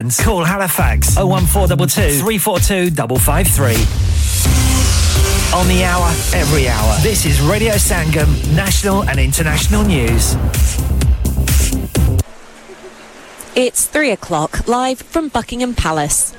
[0.00, 5.58] Call Halifax 01422 342 553.
[5.58, 6.96] On the hour, every hour.
[7.02, 10.36] This is Radio Sangam, national and international news.
[13.56, 16.32] It's three o'clock, live from Buckingham Palace.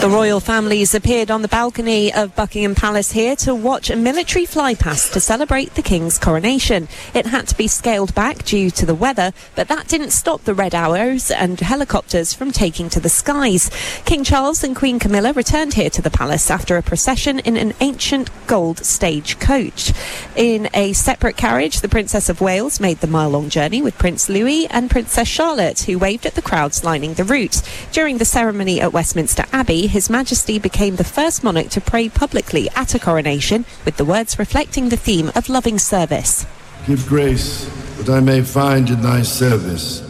[0.00, 4.44] The royal families appeared on the balcony of Buckingham Palace here to watch a military
[4.44, 6.86] flypast to celebrate the King's coronation.
[7.12, 10.54] It had to be scaled back due to the weather, but that didn't stop the
[10.54, 13.70] red arrows and helicopters from taking to the skies.
[14.04, 17.72] King Charles and Queen Camilla returned here to the palace after a procession in an
[17.80, 19.92] ancient gold stage coach.
[20.36, 24.28] In a separate carriage, the Princess of Wales made the mile long journey with Prince
[24.28, 27.62] Louis and Princess Charlotte, who waved at the crowds lining the route.
[27.90, 32.68] During the ceremony at Westminster Abbey, his Majesty became the first monarch to pray publicly
[32.76, 36.46] at a coronation, with the words reflecting the theme of loving service.
[36.86, 37.64] Give grace
[37.98, 40.02] that I may find in thy service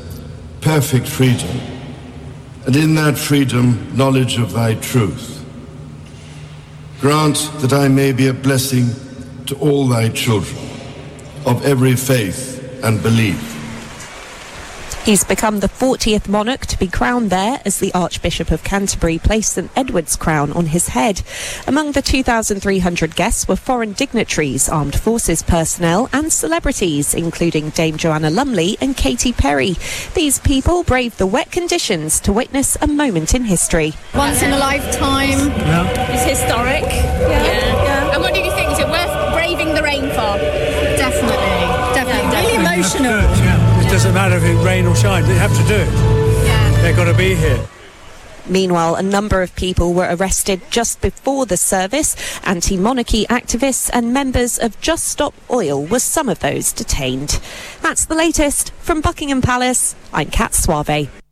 [0.60, 1.60] perfect freedom,
[2.66, 5.44] and in that freedom, knowledge of thy truth.
[7.00, 8.88] Grant that I may be a blessing
[9.47, 10.60] to all thy children
[11.44, 13.55] of every faith and belief.
[15.06, 19.52] He's become the 40th monarch to be crowned there as the Archbishop of Canterbury placed
[19.52, 21.22] St Edward's crown on his head.
[21.64, 28.30] Among the 2,300 guests were foreign dignitaries, armed forces personnel, and celebrities, including Dame Joanna
[28.30, 29.76] Lumley and Katy Perry.
[30.14, 33.92] These people braved the wet conditions to witness a moment in history.
[34.12, 35.38] Once in a lifetime.
[35.38, 36.10] Yeah.
[36.14, 36.82] It's historic.
[36.82, 37.44] Yeah.
[37.44, 37.84] yeah.
[37.84, 38.12] yeah.
[38.12, 38.72] And what did you think?
[38.72, 40.34] Is it worth braving the rain for?
[40.98, 41.94] Definitely.
[41.94, 42.32] Definitely.
[42.32, 43.66] Yeah, really emotional.
[43.86, 45.92] It doesn't matter if it rain or shine, they have to do it.
[46.44, 46.82] Yeah.
[46.82, 47.66] They've got to be here.
[48.48, 52.16] Meanwhile, a number of people were arrested just before the service.
[52.44, 57.41] Anti monarchy activists and members of Just Stop Oil were some of those detained.
[57.80, 59.94] That's the latest from Buckingham Palace.
[60.12, 61.25] I'm Kat Suave.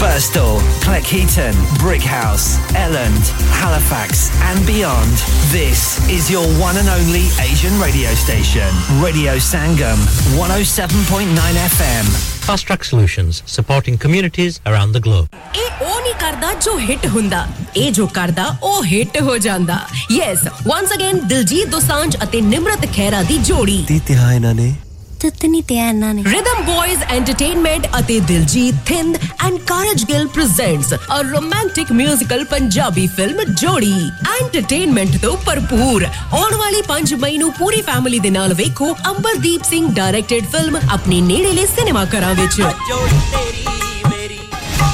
[0.00, 5.10] Burstall, Cleckheaton, Brickhouse, Elland, Halifax, and beyond.
[5.50, 8.68] This is your one and only Asian radio station,
[9.02, 9.96] Radio Sangam,
[10.36, 12.04] 107.9 FM.
[12.46, 15.28] Fast Track Solutions, supporting communities around the globe.
[15.54, 17.46] ਇਹ ਉਹ ਨਹੀਂ ਕਰਦਾ ਜੋ hit ਹੁੰਦਾ
[17.76, 19.78] ਇਹ ਜੋ ਕਰਦਾ ਉਹ ਹਿੱਟ ਹੋ ਜਾਂਦਾ
[20.12, 24.74] yes once again Diljit Dosanjh ਅਤੇ ਨਿਮਰਤ ਖੈਰਾ ਦੀ ਜੋੜੀ ਤੇ ਤਿਹਾ ਇਹਨਾਂ ਨੇ
[25.21, 31.21] ਤਤਨੀ ਤੇ ਇਹਨਾਂ ਨੇ। ਰਿਦਮ ਬॉयਜ਼ ਐਂਟਰਟੇਨਮੈਂਟ ਅਤੇ Diljit Thind and Karaj Gill presents a
[31.31, 33.93] romantic musical Punjabi film Jodi.
[34.41, 39.87] Entertainment ਤੋਂ ਭਰਪੂਰ। ਆਉਣ ਵਾਲੀ 5 ਮਈ ਨੂੰ ਪੂਰੀ ਫੈਮਿਲੀ ਦੇ ਨਾਲ ਵੇਖੋ ਅੰਬਰਦੀਪ ਸਿੰਘ
[39.93, 42.61] ਡਾਇਰੈਕਟਡ ਫਿਲਮ ਆਪਣੀ ਨੇੜੇਲੇ ਸਿਨੇਮਾ ਘਰਾਂ ਵਿੱਚ।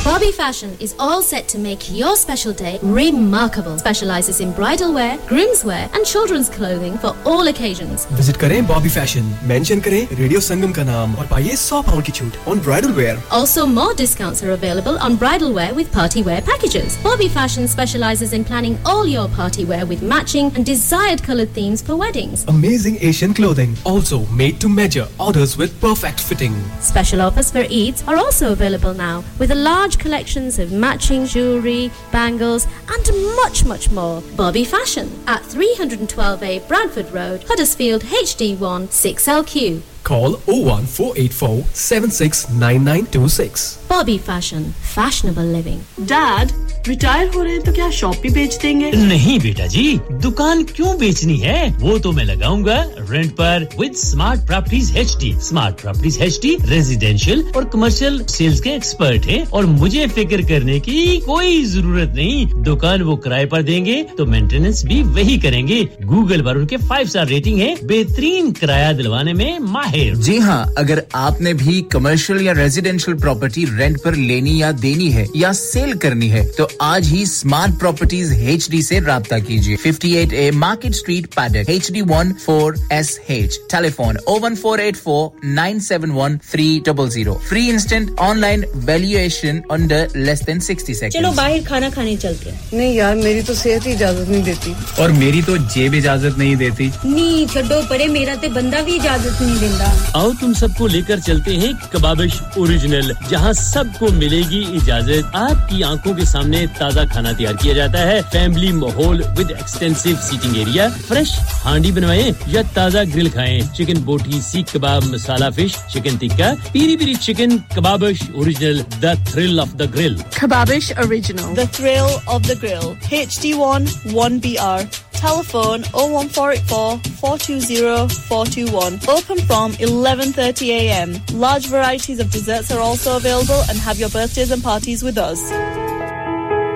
[0.06, 3.78] Bobby Fashion is all set to make your special day remarkable.
[3.78, 8.04] Specializes in bridal wear, groom's wear, and children's clothing for all occasions.
[8.06, 9.24] Visit करें Bobby Fashion.
[9.50, 13.16] Mention करें Radio Sangam का नाम और पाइए 100 pound की छूट on bridal wear.
[13.30, 16.98] Also, more discounts are available on bridal wear with party wear packages.
[17.04, 21.80] Bobby Fashion specializes in planning all your party wear with matching and desired colored themes
[21.80, 22.44] for weddings.
[22.48, 25.06] Amazing Asian clothing, also made to measure.
[25.18, 26.54] Orders with perfect fitting.
[26.80, 31.91] Special offers for Eids are also available now with a large collections of matching jewellery,
[32.11, 34.21] bangles, and much, much more.
[34.35, 39.96] Bobby Fashion at 312A Bradford Road, Huddersfield HD1 6LQ.
[40.07, 43.78] Call 01484 769926.
[43.90, 45.79] Bobby Fashion, fashionable living.
[46.12, 46.53] Dad,
[46.88, 48.91] retire हो रहे हैं तो क्या shop भी बेच देंगे?
[48.91, 51.69] नहीं बेटा जी दुकान क्यों बेचनी है?
[51.79, 52.78] वो तो मैं लगाऊँगा
[53.09, 58.62] रेंट पर with Smart Properties H D Smart Properties H D residential और कमर्शियल सेल्स
[58.62, 63.63] के एक्सपर्ट हैं और मुझे फ़िक्र करने की कोई ज़रूरत नहीं। दुकान वो किराए पर
[63.63, 68.91] देंगे तो मेंटेनेंस भी वही करेंगे। गूगल पर उनके फाइव स्टार रेटिंग है। बेहतरीन किराया
[68.94, 74.61] दिलवाने में माहिर जी हाँ अगर आपने भी कमर्शियल या रेजिडेंशियल प्रॉपर्टी रेंट पर लेनी
[74.61, 78.99] या देनी है या सेल करनी है तो आज ही स्मार्ट प्रॉपर्टीज़ एच डी ऐसी
[78.99, 84.38] रहा कीजिए। 58 A market street Paddock H D one four S H telephone O
[84.39, 90.13] one four eight four nine seven one three double zero free instant online valuation under
[90.15, 93.88] less than sixty second चलो बाहर खाना खाने चलते हैं। नहीं यार मेरी तो सेहत
[93.88, 98.35] ही इजाज़त नहीं देती। और मेरी तो जेब इजाज़त नहीं देती। नहीं छोड़ो परे मेरा
[98.35, 103.51] तो बंदा भी इजाज़त नहीं देता आओ तुम सबको लेकर चलते हैं कबाबिश ओरिजिनल जहाँ
[103.53, 109.24] सबको मिलेगी इजाज़त आपकी आँखों के सामने ताज़ा खाना तैयार किया जाता है फैमिली माहौल
[109.38, 111.35] with extensive seating area fresh
[111.65, 116.97] handi बनवाएँ या ताज़ा ग्रिल खाएँ chicken boti seekh kebab masala fish chicken tikka peri
[116.97, 121.53] peri chicken Kebabish Original the thrill of the grill Kebabish Original.
[121.56, 122.95] The thrill of the grill.
[123.12, 125.06] HD1 1BR.
[125.19, 128.99] Telephone 01484 420 421.
[129.09, 131.15] Open from 11:30 a.m.
[131.33, 135.39] Large varieties of desserts are also available and have your birthdays and parties with us.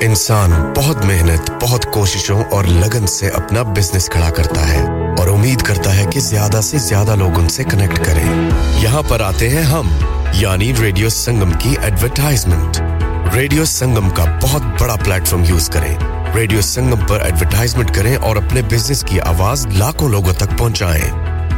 [0.03, 4.81] इंसान बहुत मेहनत, बहुत कोशिशों और लगन से अपना business खड़ा करता है
[5.21, 8.25] और उम्मीद करता है कि ज़्यादा से ज़्यादा लोग उनसे कनेक्ट करें
[8.83, 9.91] यहाँ पर आते हैं हम,
[10.35, 12.77] यानी रेडियो संगम की एडवरटाइजमेंट
[13.35, 18.62] रेडियो संगम का बहुत बड़ा प्लेटफॉर्म यूज़ करें रेडियो संगम पर एडवर्टाइजमेंट करें और अपने
[18.63, 21.31] बिज़नेस की आवाज़ लाखों लोगों तक पहुंचाएँ।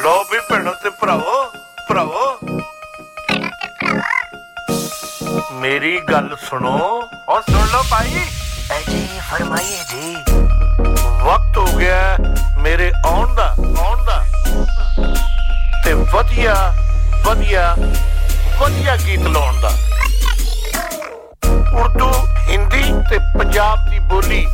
[0.00, 1.44] ਲੋ ਵੀ ਭੈਣੋ ਤੇ ਭਰਾਵੋ
[1.88, 2.38] ਭਰਾਵੋ।
[5.52, 6.78] ਮੇਰੀ ਗੱਲ ਸੁਣੋ।
[7.28, 8.24] ਔਰ ਸੁਣ ਲਓ ਭਾਈ।
[8.88, 10.14] ਜੀ ਫਰਮਾਈਏ ਜੀ।
[11.22, 12.16] ਵਕਤ ਹੋ ਗਿਆ
[12.58, 14.24] ਮੇਰੇ ਆਉਣ ਦਾ ਆਉਣ ਦਾ।
[15.84, 16.54] ਤੇ ਵਧੀਆ
[17.24, 17.74] ਵਧੀਆ
[18.60, 19.70] ਵਧੀਆ ਗੀਤ ਲਾਉਣ ਦਾ।
[21.52, 22.10] ਉਰਦੂ,
[22.48, 24.46] ਹਿੰਦੀ ਤੇ ਪੰਜਾਬ ਦੀ ਬੋਲੀ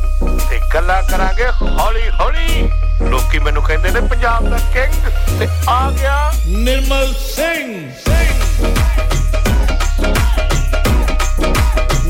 [0.49, 2.69] ਤੇ ਗੱਲਾਂ ਕਰਾਂਗੇ ਹੌਲੀ ਹੌਲੀ।
[3.01, 8.67] ਲੋਕੀ ਮੈਨੂੰ ਕਹਿੰਦੇ ਨੇ ਪੰਜਾਬ ਦਾ ਕਿੰਗ ਤੇ ਆ ਗਿਆ ਨਿਰਮਲ ਸਿੰਘ। ਸਿੰਘ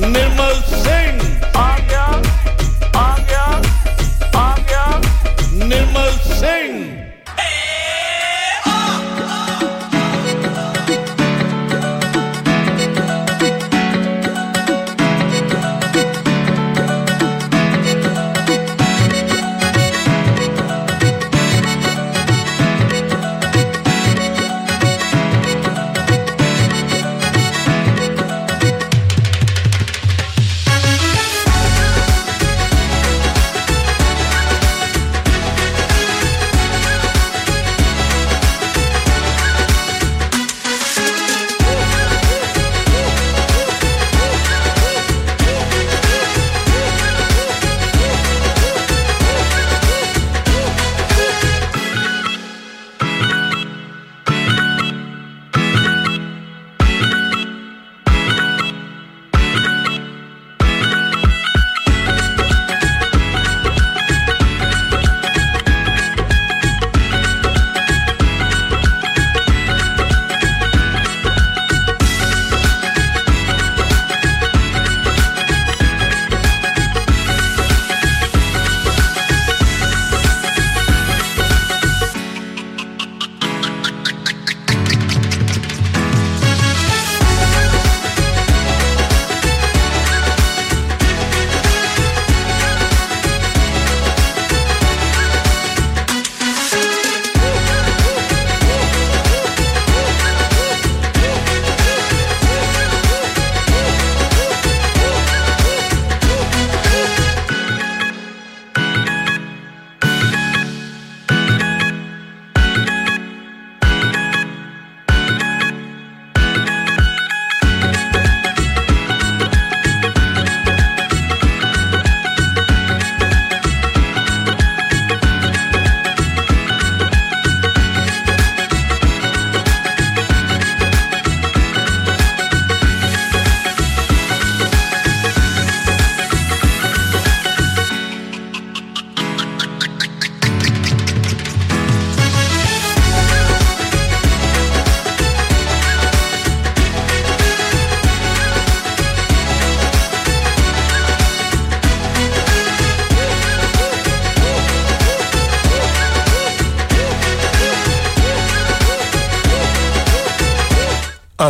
[0.08, 1.20] ਨਿਰਮਲ ਸਿੰਘ।
[1.58, 2.06] ਆ ਗਿਆ
[2.96, 3.62] ਆ ਗਿਆ
[4.36, 4.86] ਆ ਗਿਆ
[5.54, 6.99] ਨਿਰਮਲ ਸਿੰਘ।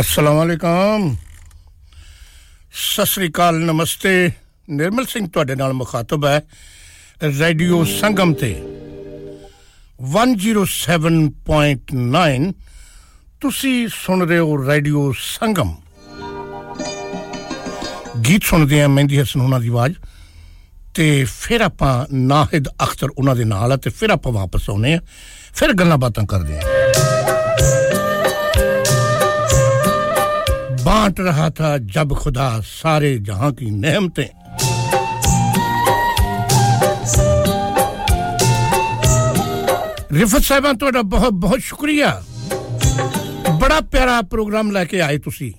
[0.00, 1.16] ਅਸਲਾਮ। ਅਲੈਕਮ
[2.72, 4.32] ਸਤਿ ਸ੍ਰੀ ਅਕਾਲ, ਨਮਸਤੇ।
[4.70, 6.42] ਨਿਰਮਲ ਸਿੰਘ ਤੁਹਾਡੇ ਨਾਲ ਮੁਖਾਤਬ ਹੈ
[7.22, 8.62] ਰੇਡੀਓ ਸੰਗਮ ਤੇ।
[10.00, 12.52] 107.9
[13.40, 15.76] ਤੁਸੀਂ ਸੁਣ ਰਹੇ ਹੋ ਰੇਡੀਓ ਸੰਗਮ।
[18.28, 19.94] ਗੀਤ ਸੁਣਦੇ ਆ ਮਹਿੰਦੀ ਹਸਨ ਉਹਨਾਂ ਦੀ ਆਵਾਜ਼।
[20.94, 25.00] ਤੇ ਫਿਰ ਆਪਾਂ ਨਾਹਿਦ ਅਖਤਰ ਉਹਨਾਂ ਦੇ ਨਾਲ ਤੇ ਫਿਰ ਆਪਾਂ ਵਾਪਸ ਆਉਨੇ ਆ
[25.54, 26.62] ਫਿਰ ਗੱਲਾਂ ਬਾਤਾਂ ਕਰਦੇ ਆ
[30.99, 34.29] बांट रहा था जब खुदा सारे जहां की नेमतें
[40.13, 42.09] ਰਿਫਤ ਸਾਹਿਬਾਂ ਤੁਹਾਡਾ ਬਹੁਤ ਬਹੁਤ ਸ਼ੁਕਰੀਆ
[43.61, 45.51] ਬੜਾ ਪਿਆਰਾ ਪ੍ਰੋਗਰਾਮ ਲੈ ਕੇ ਆਏ ਤੁਸੀਂ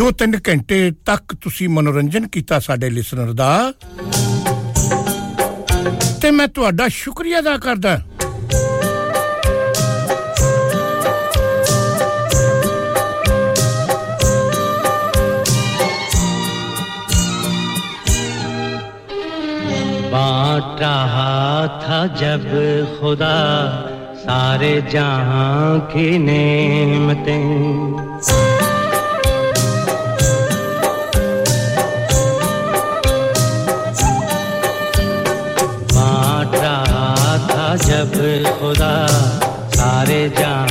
[0.00, 3.50] 2-3 ਘੰਟੇ ਤੱਕ ਤੁਸੀਂ ਮਨੋਰੰਜਨ ਕੀਤਾ ਸਾਡੇ ਲਿਸਨਰ ਦਾ
[6.22, 7.98] ਤੇ ਮੈਂ ਤੁਹਾਡਾ ਸ਼ੁਕਰੀਆ ਅਦਾ ਕਰਦਾ
[20.11, 22.43] बांट रहा था जब
[22.99, 23.35] खुदा
[24.23, 27.41] सारे जहाँ की नेमतें।
[35.93, 38.13] बांट रहा था जब
[38.59, 38.93] खुदा
[39.75, 40.70] सारे जहाँ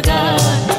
[0.00, 0.71] down.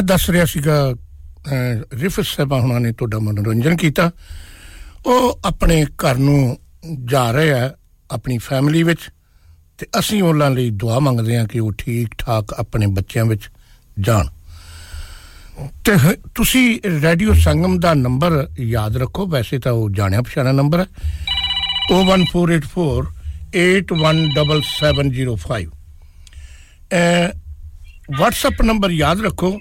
[0.00, 4.10] ਮੈਂ ਦੱਸ ਰਿਹਾ ਸੀਗਾ ਅਹ, ਰਿਫਤ ਸਾਹਿਬਾ ਹੁਣਾਂ ਨੇ ਤੁਹਾਡਾ ਮਨੋਰੰਜਨ ਕੀਤਾ।
[5.06, 6.58] ਉਹ ਆਪਣੇ ਘਰ ਨੂੰ
[7.04, 7.74] ਜਾ ਰਹੇ ਆ
[8.10, 9.00] ਆਪਣੀ ਫੈਮਿਲੀ ਵਿੱਚ
[9.78, 13.50] ਤੇ ਅਸੀਂ ਉਹਨਾਂ ਲਈ ਦੁਆ ਮੰਗਦੇ ਹਾਂ ਕਿ ਉਹ ਠੀਕ ਠਾਕ ਆਪਣੇ ਬੱਚਿਆਂ ਵਿੱਚ
[14.00, 14.26] ਜਾਣ।
[15.84, 20.80] ਤੇ ਹ- ਤੁਸੀਂ ਰੇਡੀਓ ਸੰਗਮ ਦਾ ਨੰਬਰ ਯਾਦ ਰੱਖੋ ਵੈਸੇ ਤਾਂ ਉਹ ਜਾਣਿਆ ਪਛਾਣਿਆ ਨੰਬਰ
[20.80, 20.86] ਹੈ।
[21.92, 23.06] 01484
[23.52, 25.66] 817705
[28.20, 29.60] WhatsApp ਨੰਬਰ ਯਾਦ ਰੱਖੋ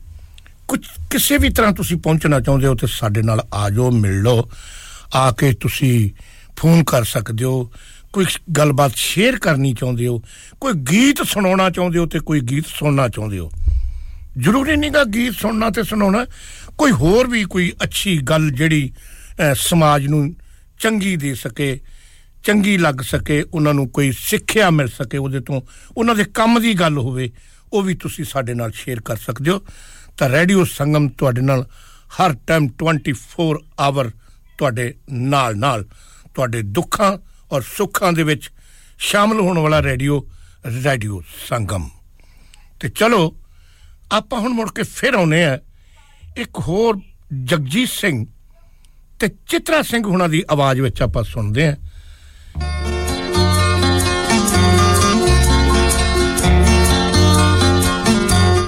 [0.67, 0.79] ਕੁਝ,
[1.11, 4.49] ਕਿਸੇ ਵੀ ਤਰ੍ਹਾਂ ਤੁਸੀਂ ਪਹੁੰਚਣਾ ਚਾਹੁੰਦੇ ਹੋ ਤੇ ਸਾਡੇ ਨਾਲ ਆ ਜਾਓ, ਮਿਲ ਲਓ,
[5.15, 6.09] ਆ ਕੇ ਤੁਸੀਂ
[6.57, 7.71] ਫੋਨ ਕਰ ਸਕਦੇ ਹੋ।
[8.15, 8.25] ਕੋਈ
[8.57, 10.21] ਗੱਲਬਾਤ ਸ਼ੇਅਰ ਕਰਨੀ ਚਾਹੁੰਦੇ ਹੋ?
[10.61, 13.51] ਕੋਈ ਗੀਤ ਸੁਣਾਉਣਾ ਚਾਹੁੰਦੇ ਹੋ ਤੇ ਕੋਈ ਗੀਤ ਸੁਣਨਾ ਚਾਹੁੰਦੇ ਹੋ?
[14.37, 16.25] ਜ਼ਰੂਰੀ ਨਹੀਂਗਾ ਗੀਤ ਸੁਣਨਾ ਤੇ ਸੁਣਾਉਣਾ।
[16.77, 20.35] ਕੋਈ ਹੋਰ ਵੀ ਕੋਈ ਅੱਛੀ ਗੱਲ ਜਿਹੜੀ ਅਹ, ਸਮਾਜ ਨੂੰ
[20.79, 21.79] ਚੰਗੀ ਦੇ ਸਕੇ
[22.43, 25.61] ਚੰਗੀ ਲੱਗ ਸਕੇ ਉਹਨਾਂ ਨੂੰ ਕੋਈ ਸਿੱਖਿਆ ਮਿਲ ਸਕੇ ਉਹਦੇ ਤੋਂ
[25.97, 27.31] ਉਹਨਾਂ ਦੇ ਕੰਮ ਦੀ ਗੱਲ ਹੋਵੇ
[27.73, 29.61] ਉਹ ਵੀ ਤੁਸੀਂ ਸਾਡੇ ਨਾਲ ਸ਼ੇਅਰ ਕਰ ਸਕਦੇ ਹੋ।
[30.17, 31.65] ਤਾਂ ਰੇਡੀਓ ਸੰਗਮ ਤੁਹਾਡੇ ਨਾਲ
[32.07, 34.11] ਹਰ ਟਾਈਮ 24 ਆਵਰ
[34.57, 35.85] ਤੁਹਾਡੇ ਨਾਲ ਨਾਲ
[36.35, 37.17] ਤੁਹਾਡੇ ਦੁੱਖਾਂ
[37.51, 38.49] ਔਰ ਸੁੱਖਾਂ ਦੇ ਵਿੱਚ
[38.99, 40.25] ਸ਼ਾਮਲ ਹੋਣ ਵਾਲਾ ਰੇਡੀਓ
[40.83, 41.89] ਰੇਡੀਓ ਸੰਗਮ।
[42.79, 43.35] ਤੇ ਚਲੋ,
[44.11, 45.57] ਆਪਾਂ ਹੁਣ ਮੁੜ ਕੇ ਫਿਰ ਆਉਨੇ ਆ
[46.37, 46.99] ਇੱਕ ਹੋਰ
[47.43, 48.25] ਜਗਜੀਤ ਸਿੰਘ
[49.19, 51.75] ਤੇ ਚਿਤਰਾ ਸਿੰਘ ਹੁਣਾਂ ਦੀ ਆਵਾਜ਼ ਵਿੱਚ ਆਪਾਂ ਸੁਣਦੇ ਆ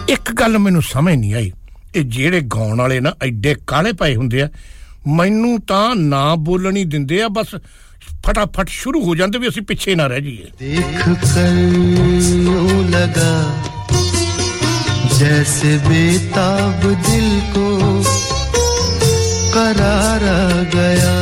[0.09, 1.51] ਇੱਕ ਗੱਲ ਮੈਨੂੰ ਸਮਝ ਨਹੀਂ ਆਈ,
[1.95, 4.49] ਇਹ ਜਿਹੜੇ ਗਾਉਣ ਵਾਲੇ ਨਾ ਐਡੇ ਕਾਲੇ ਪਏ ਹੁੰਦੇ ਆ,
[5.07, 7.55] ਮੈਨੂੰ ਤਾਂ ਨਾ ਬੋਲਣ ਹੀ ਦਿੰਦੇ ਆ, ਬਸ
[8.26, 11.56] ਫਟਾਫਟ ਸ਼ੁਰੂ ਹੋ ਜਾਂਦੇ ਵੀ ਅਸੀਂ ਪਿੱਛੇ ਨਾ ਰਹਿ ਜਾਈਏ देख कर
[12.44, 13.32] यूं लगा
[15.14, 17.66] जैसे बेताब दिल को
[19.54, 21.12] करार आ गया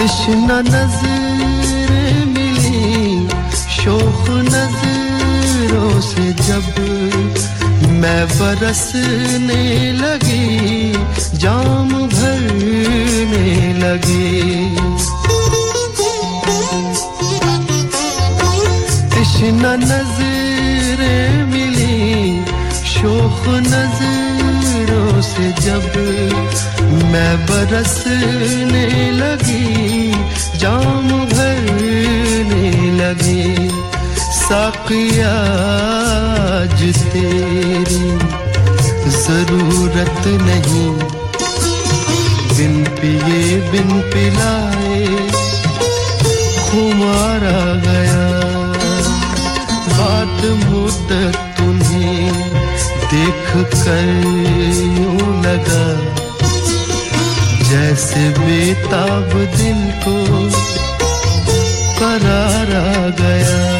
[0.00, 1.88] तृष्णा नज़र
[2.26, 3.28] मिली
[3.72, 6.68] शोख नज़रों से जब
[8.00, 10.92] मैं बरसने लगी,
[11.42, 14.28] जाम भरने लगी।
[19.80, 21.00] नज़र
[21.52, 22.44] मिली
[22.88, 26.79] शोख नज़रों से जब
[27.12, 30.12] मैं बरसने लगी,
[30.58, 33.68] जाम भरने लगे
[34.32, 35.32] साकिया
[36.50, 38.06] आज तेरी
[39.16, 40.90] ज़रूरत नहीं।
[42.56, 45.04] बिन पिए, बिन पिलाए
[46.60, 48.26] खुमारा गया।
[49.90, 52.32] बात मुद्दत तुम्हें
[53.12, 54.08] देख कर
[54.98, 56.19] यूँ लगा।
[57.70, 60.16] जैसे बेताब दिल को
[61.98, 63.79] करारा गया।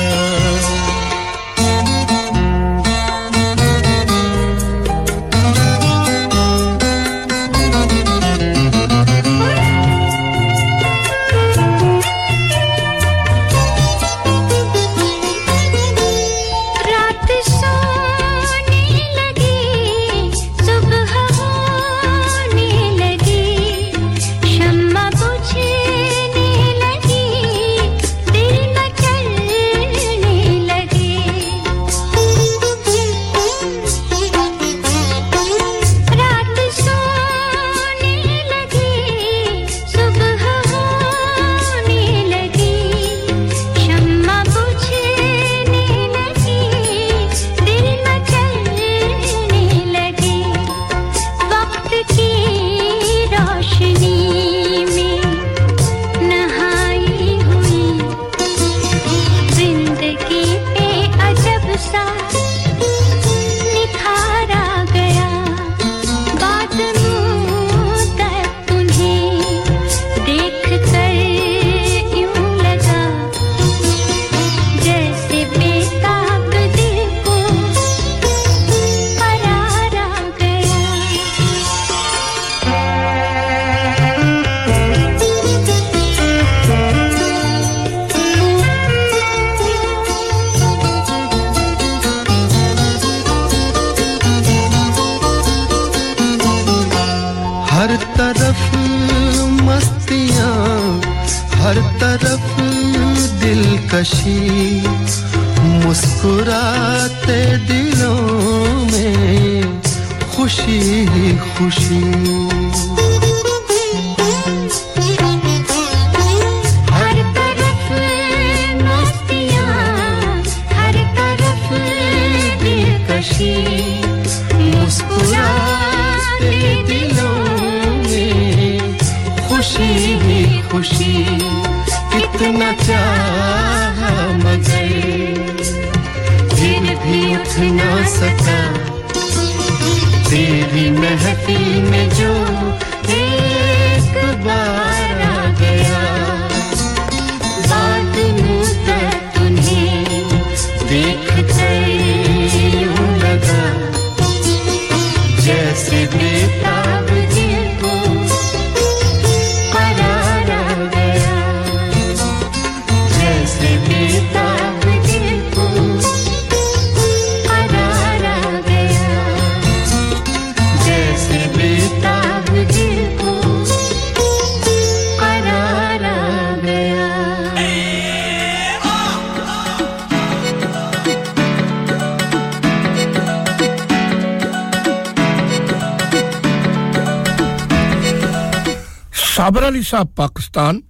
[189.40, 190.80] ਸਾਬਰ ਅਲੀ ਸਾਹਿਬ ਪਾਕਿਸਤਾਨ।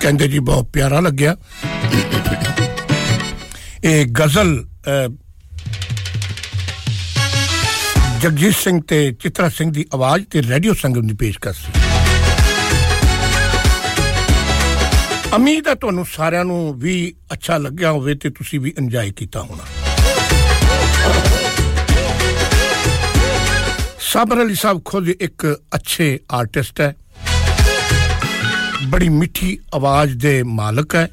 [0.00, 1.34] ਕਹਿੰਦੇ ਜੀ ਬਹੁਤ ਪਿਆਰਾ ਲੱਗਿਆ।
[3.84, 4.50] ਇਹ ਗਜ਼ਲ
[8.22, 11.72] ਜਗਜੀਤ ਸਿੰਘ ਤੇ ਚਿਤਰਾ ਸਿੰਘ ਦੀ ਆਵਾਜ਼ ਤੇ ਰੇਡੀਓ ਸੰਗਮ ਦੀ ਪੇਸ਼ਕਸ਼। ਸੀ
[15.34, 16.96] ਉਮੀਦ ਹੈ ਤੁਹਾਨੂੰ ਸਾਰਿਆਂ ਨੂੰ ਵੀ
[17.32, 19.64] ਅੱਛਾ ਲੱਗਿਆ ਹੋਵੇ ਤੇ ਤੁਸੀਂ ਵੀ ਇੰਜੋਏ ਕੀਤਾ ਹੋਣਾ।
[24.12, 26.96] ਸਾਬਰ ਅਲੀ ਸਾਹਿਬ ਖੁਦ ਇੱਕ ਅੱਛੇ ਆਰਟਿਸਟ ਹੈ।
[28.88, 31.08] ਬੜੀ ਮਿੱਠੀ ਆਵਾਜ਼ ਦੇ ਮਾਲਕ ਹੈ।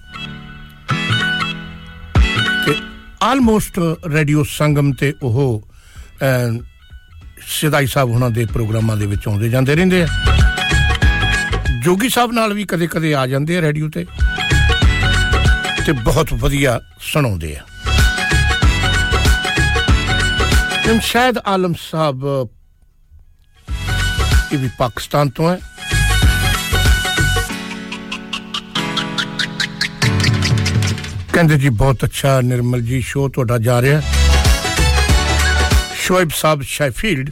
[2.66, 2.76] ਤੇ
[3.24, 5.68] ਆਲਮੋਸਟ ਰੇਡੀਓ ਸੰਗਮ ਤੇ ਉਹ
[7.48, 10.08] ਸਿਦਾਈ ਸਾਹਿਬ ਉਹਨਾਂ ਦੇ ਪ੍ਰੋਗਰਾਮਾਂ ਦੇ ਵਿੱਚ ਆਉਂਦੇ ਜਾਂਦੇ ਰਹਿੰਦੇ ਆ।
[11.84, 14.06] ਜੋਗੀ ਸਾਹਿਬ ਨਾਲ ਵੀ ਕਦੇ-ਕਦੇ ਆ ਜਾਂਦੇ ਆ ਰੇਡੀਓ ਤੇ।
[15.86, 17.62] ਤੇ ਬਹੁਤ ਵਧੀਆ ਸੁਣਾਉਂਦੇ ਆ।
[21.02, 22.50] ਸ਼ਾਇਦ ਆਲਮ ਸਾਹਿਬ
[24.53, 25.59] ਇਹ ਵੀ ਪਾਕਿਸਤਾਨ ਤੋਂ ਹੈ
[31.35, 34.03] ਕਹਿੰਦੇ ਜੀ ਬਹੁਤ ਅੱਛਾ ਨਿਰਮਲ ਜੀ ਸ਼ੋਅ ਤੁਹਾਡਾ ਜਾ ਰਿਹਾ
[36.05, 37.29] शोएब साहब शेफील्ड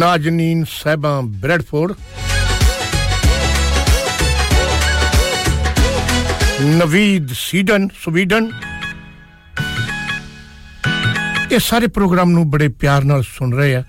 [0.00, 1.92] नाजनीन साहबा ब्रेडफोर्ड
[6.61, 8.45] नवीद सीडन, स्वीडन।
[11.51, 13.85] ये सारे प्रोग्राम नु बड़े प्यार नाल सुन रहे हैं।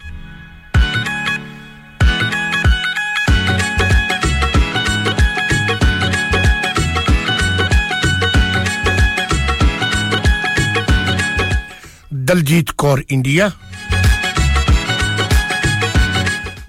[12.24, 13.52] दलजीत कौर इंडिया।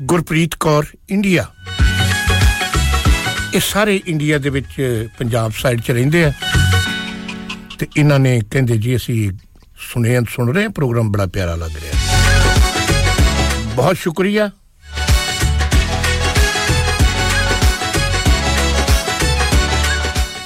[0.02, 1.50] गुरप्रीत कौर इंडिया।
[3.55, 4.75] ਇਹ ਸਾਰੇ ਇੰਡੀਆ ਦੇ ਵਿੱਚ
[5.19, 6.33] ਪੰਜਾਬ ਸਾਈਡ 'ਚ ਰਹਿੰਦੇ ਆ
[7.79, 9.31] ਤੇ ਇਹਨਾਂ ਨੇ ਕਹਿੰਦੇ ਜੀ ਅਸੀਂ
[9.89, 11.99] ਸੁਣੇ ਸੁਣ ਰਹੇ ਪ੍ਰੋਗਰਾਮ ਬੜਾ ਪਿਆਰਾ ਲੱਗ ਰਿਹਾ
[13.75, 14.51] ਬਹੁਤ ਸ਼ੁਕਰੀਆ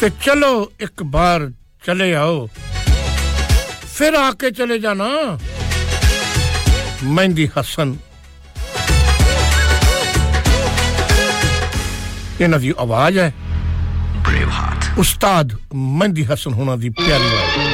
[0.01, 1.51] ਤੇ ਚਲੋ ਇੱਕ ਬਾਰ
[1.85, 2.47] ਚਲੇ ਆਓ
[3.95, 5.09] ਫਿਰ ਆ ਕੇ ਚਲੇ ਜਾਣਾ
[7.05, 7.49] ਮਹਿੰਦੀ
[12.41, 13.33] ਇਹਨਾਂ ਦੀ ਆਵਾਜ਼ ਹੈ
[14.25, 17.66] ਬ੍ਰੇਵ ਹਾਰਟ ਉਸਤਾਦ ਮਹਿੰਦੀ ਹਸਨ ਹੋਣਾ ਦੀ ਪਿਆਰੀ ਆਵਾਜ਼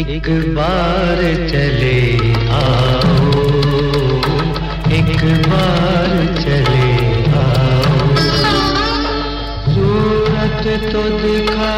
[0.00, 1.18] एक बार
[1.50, 2.00] चले
[2.58, 3.32] आओ
[4.98, 6.88] एक बार चले
[7.40, 8.14] आओ।
[9.74, 11.74] सूरत तो दिखा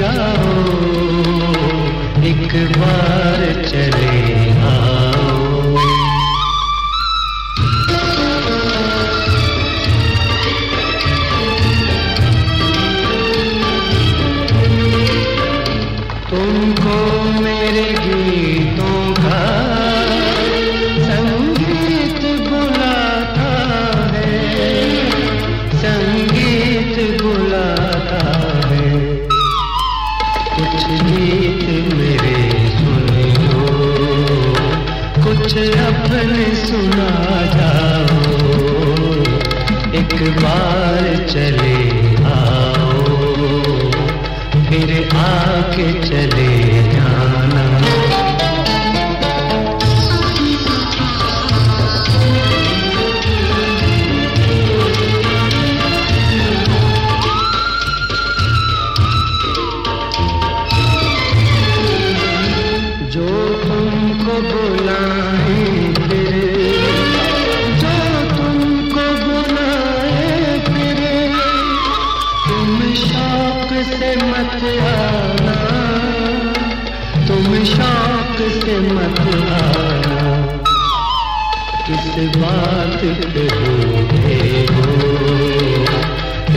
[0.00, 0.54] जाओ
[2.32, 3.37] एक बार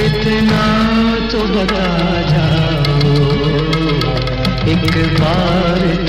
[0.04, 0.62] इतना
[1.32, 1.86] तो बता
[2.32, 3.12] जाओ
[4.72, 4.88] एक
[5.20, 6.01] बार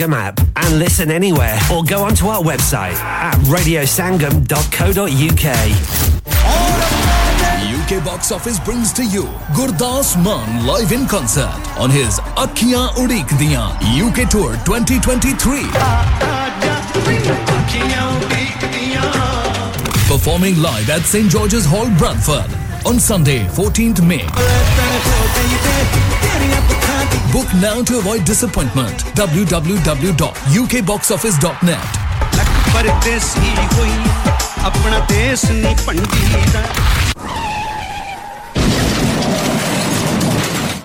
[0.00, 4.40] Sangam app and listen anywhere or go onto our website at radiosangam.co.uk.
[7.80, 13.26] UK Box Office brings to you Gurdas Mann live in concert on his Akhiyan Udik
[13.36, 13.76] Diyan
[14.08, 15.64] UK Tour 2023.
[20.08, 21.30] Performing live at St.
[21.30, 22.50] George's Hall, Bradford
[22.86, 24.24] on Sunday, 14th May.
[27.31, 29.03] Book now to avoid disappointment.
[29.15, 31.99] www.ukboxoffice.net.
[32.73, 33.91] ਪਰਦੇਸੀ ਹੋਈ
[34.65, 36.61] ਆਪਣਾ ਦੇਸ਼ ਨਹੀਂ ਭੰਡੀਦਾ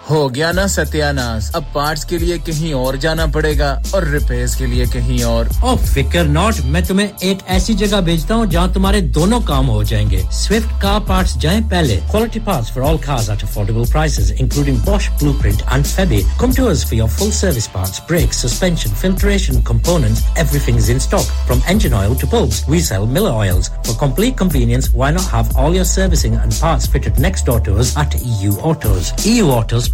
[0.10, 4.66] हो गया ना सत्यानाश। अब parts के लिए कहीं और जाना पड़ेगा और रिपेयर्स के
[4.66, 9.00] लिए कहीं और। ओ, फिकर नॉट मैं तुम्हें एक ऐसी जगह भेजता हूँ जहाँ तुम्हारे
[9.18, 13.44] दोनों काम हो जाएँगे। स्विफ्ट कार पार्ट्स जाएँ पहले। Quality parts for all cars at
[13.44, 18.02] affordable prices including Bosch Blueprint and Febi come to us for your full service parts
[18.10, 23.08] brakes suspension filtration components everything is in stock from engine oil to bulbs we sell
[23.18, 27.46] Miller oils for complete convenience why not have all your servicing and parts fitted next
[27.46, 29.94] door to us at EU Autos EU Autos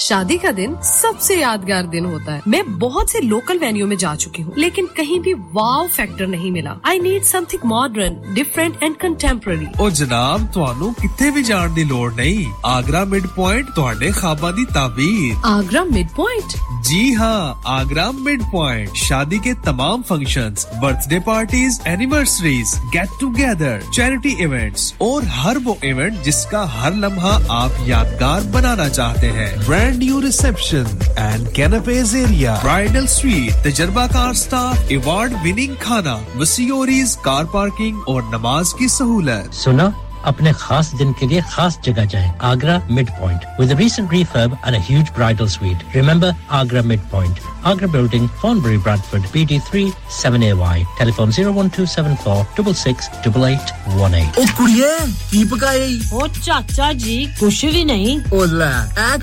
[0.00, 4.14] शादी का दिन सबसे यादगार दिन होता है। मैं बहुत से लोकल वेन्यू में जा
[4.14, 8.96] चुकी हूँ लेकिन कहीं भी वाव फैक्टर नहीं मिला। I need something modern different and
[8.96, 14.50] contemporary और जनाब थानू कितने भी जान की लोड़ नहीं। आगरा मिड पॉइंट थोड़े खाबा
[14.50, 21.18] की ताबीर। आगरा मिड पॉइंट जी हाँ आगरा मिड पॉइंट शादी के तमाम function birthday
[21.26, 28.44] parties anniversaries get together charity events और हर वो इवेंट जिसका हर लम्हा आप यादगार
[28.52, 29.52] बनाना चाहते हैं।
[29.84, 30.86] Brand new reception
[31.18, 38.74] and canopy area bridal suite तजर्बाकार स्टाफ अवार्ड विनिंग खाना वसीओरीज कार पार्किंग और नमाज़
[38.78, 39.88] की सहूलत सुना
[40.26, 44.76] अपने खास दिन के लिए खास जगह जाएँ। Agra mid point with recent refurb and
[44.90, 47.36] huge bridal suite remember Agra mid point
[47.68, 49.82] Agra Building, Thornbury, Bradford, BD3
[50.14, 50.80] 7AY.
[50.98, 54.38] Telephone 01274 668818.
[54.38, 54.90] ओ कुड़िए
[55.30, 55.94] की पकाई?
[56.12, 58.72] ओ चाचा जी कुछ भी नहीं। ओ ले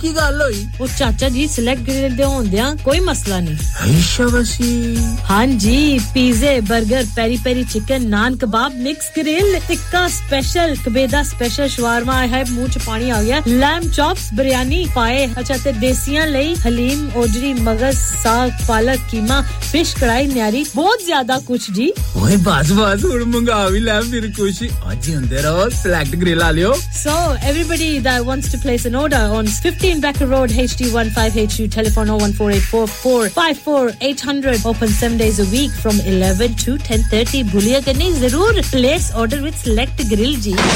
[0.02, 0.60] की गल होई?
[0.82, 3.58] ओ चाचा जी सिलेक्ट ग्रिल दे होंदियाँ कोई मसला नहीं।
[4.00, 4.26] ऐशा
[5.28, 5.78] हाँ जी
[6.14, 12.43] पिज़्ज़े burger peri peri chicken naan kebab mix grill tikka special ਕਬੇਦਾ special ਸ਼ਵਾਰਮਾ ਹੈ
[12.51, 17.53] ਮੂੰਹ ਚ ਪਾਣੀ ਆ ਗਿਆ ਲੈਮ ਚੌਪਸ ਬਿਰਿਆਨੀ ਪਾਏ ਅੱਛਾ ਤੇ ਦੇਸੀਆਂ ਲਈ ਹਲੀਮ ਓਜਰੀ
[17.55, 23.25] ਮਗਜ਼ ਸਾਗ ਪਾਲਕ ਕੀਮਾ ਫਿਸ਼ ਕੜਾਈ ਨਿਆਰੀ ਬਹੁਤ ਜ਼ਿਆਦਾ ਕੁਛ ਜੀ ਓਏ ਬਸ ਬਸ ਹੁਣ
[23.35, 24.63] ਮੰਗਾ ਵੀ ਲੈ ਫਿਰ ਕੁਛ
[24.93, 27.13] ਅੱਜ ਹੀ ਹੁੰਦੇ ਰਹੋ ਸਿਲੈਕਟ ਗ੍ਰਿਲ ਆ ਲਿਓ So,
[27.49, 34.65] everybody that wants to place an order on 15 Becker Road, HD15HU, telephone 01484 54800,
[34.71, 37.45] open 7 days a week from 11 to 10.30.
[37.53, 38.51] Bhuliya karni zarur.
[38.71, 40.57] Place order with Select Grill ji.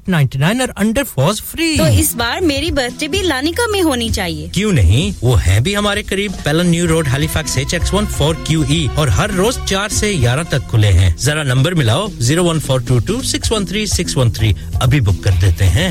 [0.00, 4.48] 899 और अंडर फोर्स फ्री तो इस बार मेरी birthday भी Lanika में होनी चाहिए।
[4.54, 5.12] क्यों नहीं?
[5.22, 8.86] वो है भी हमारे करीब। Pellon new road Halifax H X one four Q E
[8.98, 12.82] और हर रोज चार से ग्यारह तक खुले हैं। जरा नंबर मिलाओ zero one four
[12.82, 15.90] two two six one three six one three अभी बुक कर देते हैं।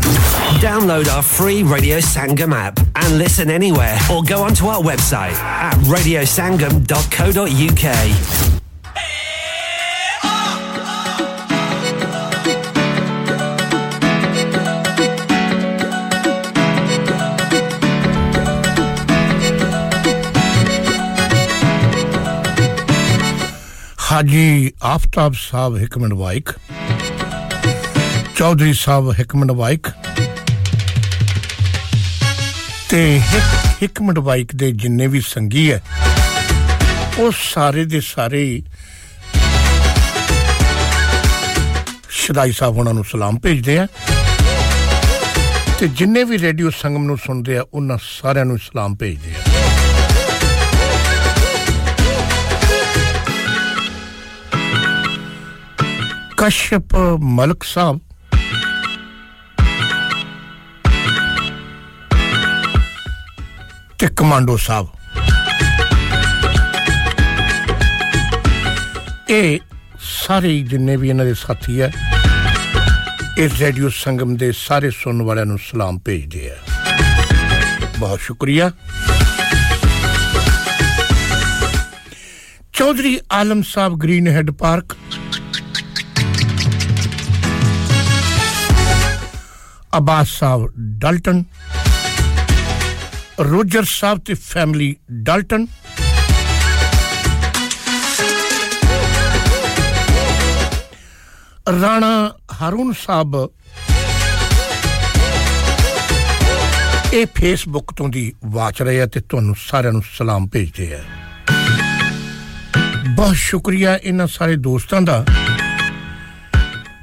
[0.61, 5.73] Download our free Radio Sangam app and listen anywhere or go onto our website at
[5.85, 8.51] radiosangam.co.uk.
[24.11, 26.13] Haji Aftab साहब हिकु mint
[28.41, 29.87] Chaudhary ਸਾਹਿਬ ਹਿਕਮਤ ਵਾਇਕ
[32.89, 35.83] ਤੇ ਹਿਕ- ਹਿਕਮਤ ਵਾਇਕ ਦੇ ਜਿੰਨੇ ਵੀ ਸੰਗੀ ਹੈ,
[37.19, 38.63] ਉਹ ਸਾਰੇ ਦੇ ਸਾਰੇ ਹੀ
[42.09, 43.87] ਸ਼ਦਾਈ ਸਾਹਿਬ ਉਹਨਾਂ ਨੂੰ ਸਲਾਮ ਭੇਜਦੇ ਆ।
[45.79, 49.41] ਤੇ ਜਿੰਨੇ ਵੀ ਰੇਡੀਓ ਸੰਗਮ ਨੂੰ ਸੁਣਦੇ ਆ, ਉਹਨਾਂ ਸਾਰਿਆਂ ਨੂੰ ਸਲਾਮ ਭੇਜਦੇ ਆ।
[56.37, 57.99] ਕਸ਼ਪ ਮਲਕ ਸਾਹਿਬ
[64.01, 64.87] ਤੇ ਕਮਾਂਡੋ ਸਾਹਿਬ।
[69.29, 69.59] ਇਹ
[69.99, 71.91] ਸਾਰੇ ਹੀ ਜਿੰਨੇ ਵੀ ਇਹਨਾਂ ਦੇ ਸਾਥੀ ਹੈ
[73.37, 76.55] ਇਸ ਰੇਡੀਓ ਸੰਗਮ ਦੇ ਸਾਰੇ ਸੁਣਨ ਵਾਲਿਆਂ ਨੂੰ ਸਲਾਮ ਭੇਜਦੇ ਆ।
[77.99, 78.71] ਬਹੁਤ ਸ਼ੁਕਰੀਆ।
[82.73, 83.97] Chaudhry Alam Sahib
[84.27, 84.97] Greenhead park.
[89.97, 91.43] Abbas Sahib Dalton.
[93.43, 95.65] Roger Sahib ਤੇ ਫੈਮਿਲੀ ਡਲਟਨ।
[101.81, 102.11] ਰਾਣਾ
[102.53, 103.35] ਹਾਰੂਨ ਸਾਹਿਬ,
[107.13, 111.03] ਇਹ ਫੇਸਬੁੱਕ ਤੋਂ ਦੀ ਵਾਚ ਰਹੇ ਆ ਤੇ ਤੁਹਾਨੂੰ ਸਾਰਿਆਂ ਨੂੰ ਸਲਾਮ ਭੇਜਦੇ ਆ।
[113.07, 115.25] ਬਹੁਤ ਸ਼ੁਕਰੀਆ ਇਹਨਾਂ ਸਾਰੇ ਦੋਸਤਾਂ ਦਾ,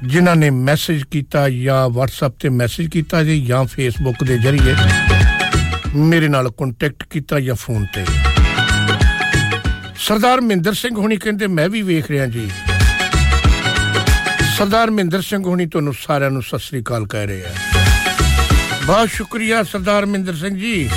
[0.03, 4.75] ਜਿਨ੍ਹਾਂ ਨੇ ਮੈਸੇਜ ਕੀਤਾ ਜਾਂ WhatsApp ਤੇ ਮੈਸੇਜ ਕੀਤਾ ਜੀ ਜਾਂ Facebook ਦੇ ਜ਼ਰੀਏ।
[5.95, 8.03] ਮੇਰੇ ਨਾਲ ਕੰਟੈਕਟ ਕੀਤਾ ਜਾਂ ਫੋਨ ਤੇ।
[9.97, 12.49] ਸਰਦਾਰ ਮਹਿੰਦਰ ਸਿੰਘ ਹੁਣੀ ਕਹਿੰਦੇ, ਮੈਂ ਵੀ ਵੇਖ ਰਿਹਾ ਜੀ।
[14.57, 17.53] ਸਰਦਾਰ ਮਹਿੰਦਰ ਸਿੰਘ ਹੁਣੀ ਤੁਹਾਨੂੰ ਸਾਰਿਆਂ ਨੂੰ ਸਤਿ ਸ੍ਰੀ ਅਕਾਲ ਕਹਿ ਰਹੇ ਆ।
[18.85, 20.89] ਬਹੁਤ ਸ਼ੁਕਰੀਆ ਸਰਦਾਰ ਮਹਿੰਦਰ ਸਿੰਘ ਜੀ।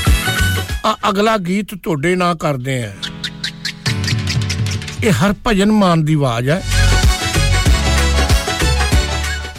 [0.87, 2.93] ਆ ਅਗਲਾ ਗੀਤ ਤੁਹਾਡੇ ਨਾਂ ਕਰਦੇ ਆ।
[5.05, 6.63] ਇਹ ਹਰਭਜਨ ਮਾਨ ਦੀ ਆਵਾਜ਼ ਹੈ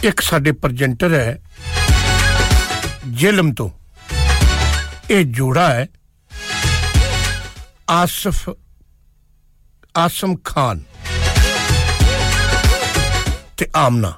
[0.04, 1.38] ਇੱਕ ਸਾਡੇ ਪ੍ਰੈਜੈਂਟਰ ਹੈ,
[3.08, 3.70] ਜੇਲਮ ਤੋਂ।
[5.10, 5.88] ये जोड़ा है
[7.92, 8.38] आसफ
[9.94, 10.80] आसम खान
[13.58, 14.12] ਤੇ ਆਮਨਾ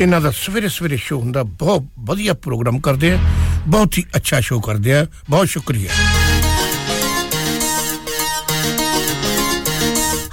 [0.00, 3.18] ਇਹਨਾਂ ਦਾ ਸਵੇਰੇ ਸਵੇਰੇ ਸ਼ੋਅ ਹੁੰਦਾ ਬਹੁਤ ਵਧੀਆ ਪ੍ਰੋਗਰਾਮ ਕਰਦੇ ਆ
[3.66, 5.90] ਬਹੁਤ ਹੀ ਅੱਛਾ ਸ਼ੋਅ ਕਰਦੇ ਆ ਬਹੁਤ ਸ਼ੁਕਰੀਆ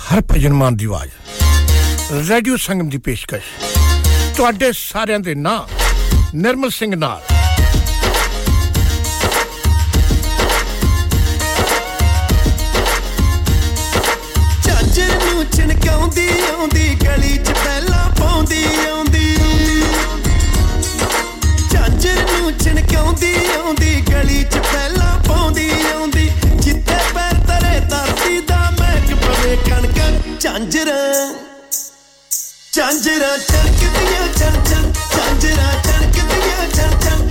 [0.07, 3.51] ਹਰ ਭਜਨ ਮਾਨ ਦੀ ਆਵਾਜ਼ ਰੇਡੀਓ ਸੰਗਮ ਦੀ ਪੇਸ਼ਕਸ਼
[4.37, 5.59] ਤੁਹਾਡੇ ਸਾਰਿਆਂ ਦੇ ਨਾਂ
[6.35, 7.30] ਨਿਰਮਲ ਸਿੰਘ ਨਾਲ
[17.05, 19.35] ਗਲੀ 'ਚ ਪਹਿਲਾਂ ਪਾਉਂਦੀ ਆਉਂਦੀ।
[21.71, 26.29] ਝਾਂਜਰ ਨੂੰ ਛਣਕਾਉਂਦੀ ਆਉਂਦੀ, ਗਲੀ 'ਚ ਪਹਿਲਾਂ ਪਾਉਂਦੀ ਆਉਂਦੀ।
[26.59, 29.99] ਜਿੱਤੇ ਪੈਰ ਤਰੇ ਧਰਤੀ ਦਾ ਮਹਿਕ ਪਵੇ ਕਣਕ।
[30.41, 30.91] ਝਾਂਜਰ,
[32.73, 37.29] ਝਾਂਜਰਾਂ ਚਣਕਦੀਆਂ ਚਣ ਚਣ ਝਾਂਜਰਾਂ ਚਣਕਦੀਆਂ ਚਣ ਚਣ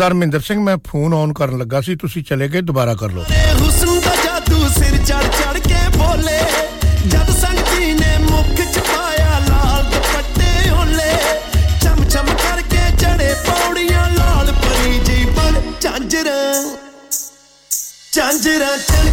[0.00, 3.24] ਸਰਦਾਰ ਮਹਿੰਦਰ ਸਿੰਘ ਮੈਂ ਫੋਨ ਆਨ ਕਰਨ ਲੱਗਾ ਸੀ ਤੁਸੀਂ ਚਲੇ ਗਏ ਦੁਬਾਰਾ ਕਰ ਲਓ
[3.58, 6.38] ਹੁਸਨ ਦਾ ਜਾਦੂ ਸਿਰ ਚੜ ਚੜ ਕੇ ਬੋਲੇ
[7.06, 11.10] ਜਦ ਸੰਗਤੀ ਨੇ ਮੁਖ ਚ ਪਾਇਆ ਲਾਲ ਦੁਪੱਟੇ ਓਲੇ
[11.82, 16.38] ਚਮ ਚਮ ਕਰਕੇ ਚੜੇ ਪੌੜੀਆਂ ਲਾਲ ਪਰੀ ਜੀ ਪਰ ਚਾਂਜਰਾ
[18.12, 19.09] ਚਾਂਜਰਾ ਚੜ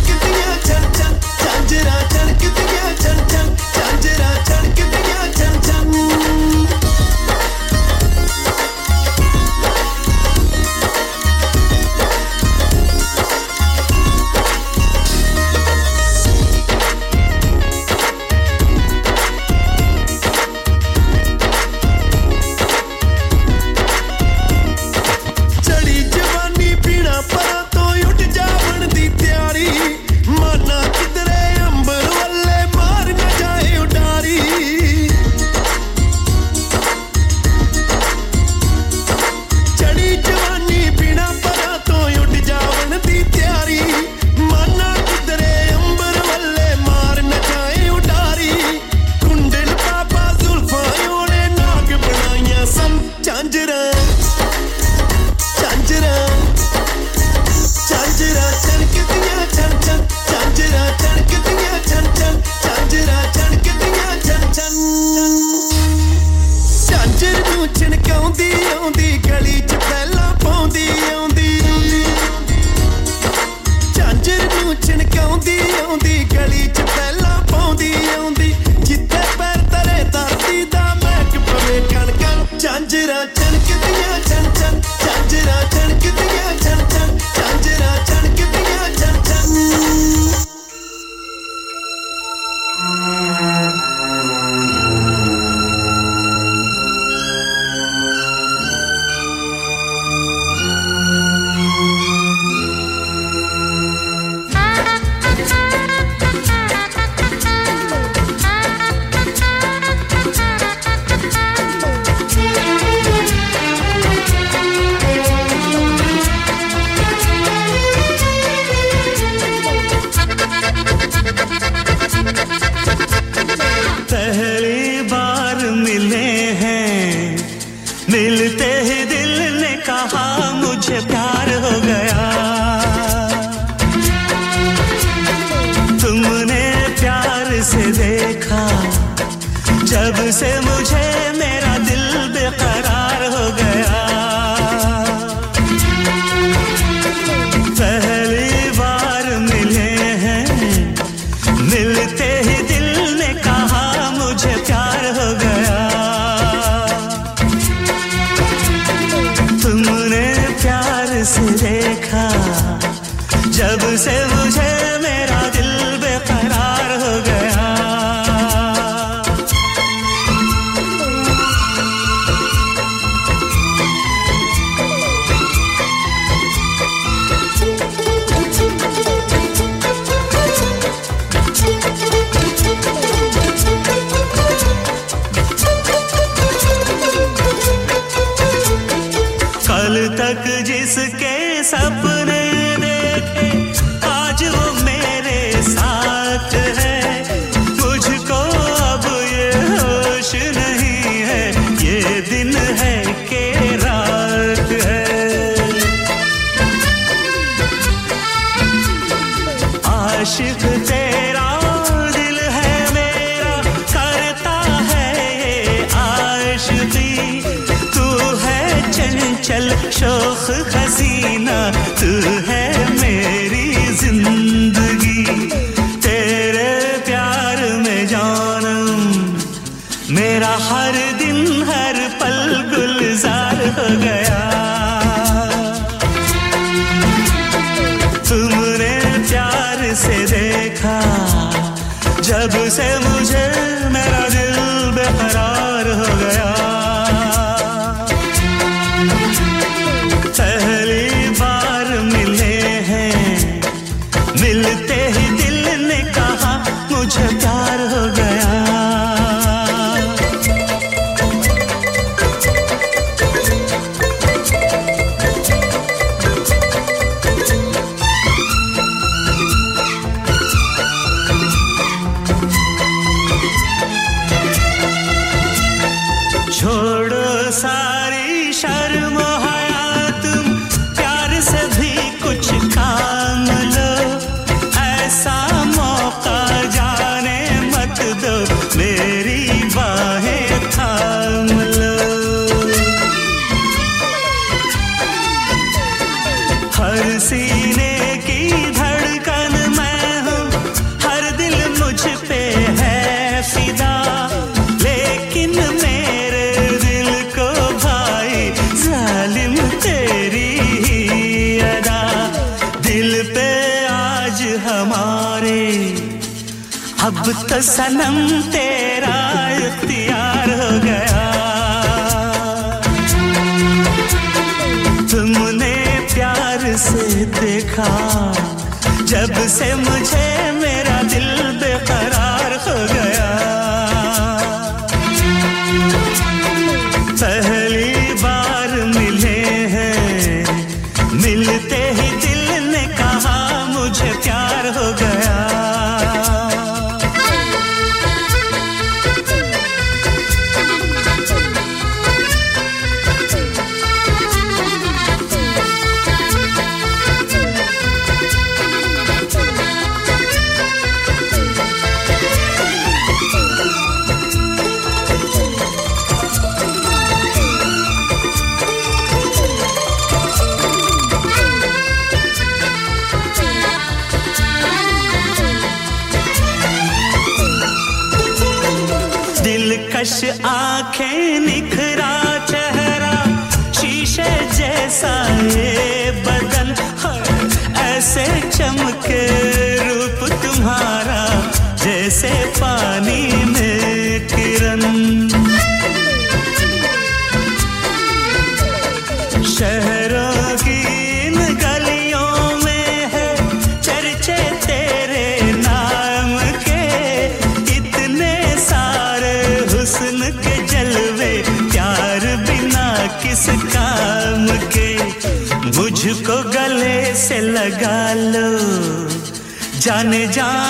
[419.87, 420.66] जाने जाना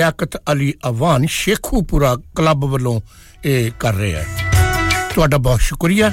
[0.00, 3.00] ਲਿਆਕਤ ਅਲੀ ਅਵਾਨ ਸ਼ੇਖੂਪੁਰਾ ਕਲੱਬ ਵੱਲੋਂ
[3.44, 4.24] ਇਹ ਕਰ ਰਹੇ ਆ
[5.14, 6.10] ਤੁਹਾਡਾ ਬਹੁਤ ਸ਼ੁਕਰੀਆ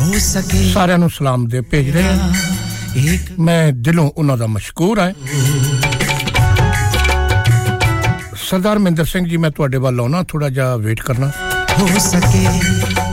[0.00, 2.32] ਹੋ ਸਕੇ ਸਾਰਿਆਂ ਨੂੰ ਸਲਾਮ ਦੇ ਭੇਜ ਰਹੇ ਆ
[3.38, 5.12] ਮੈਂ ਦਿਲੋਂ ਉਹਨਾਂ ਦਾ ਮਸ਼ਕੂਰ ਹਾਂ
[8.42, 11.30] ਸਰਦਾਰ ਮਹਿੰਦਰ ਸਿੰਘ ਜੀ ਮੈਂ ਤੁਹਾਡੇ ਵੱਲ ਆਉਣਾ ਥੋੜਾ ਜਿਹਾ ਵੇਟ ਕਰਨਾ
[11.80, 12.46] ਹੋ ਸਕੇ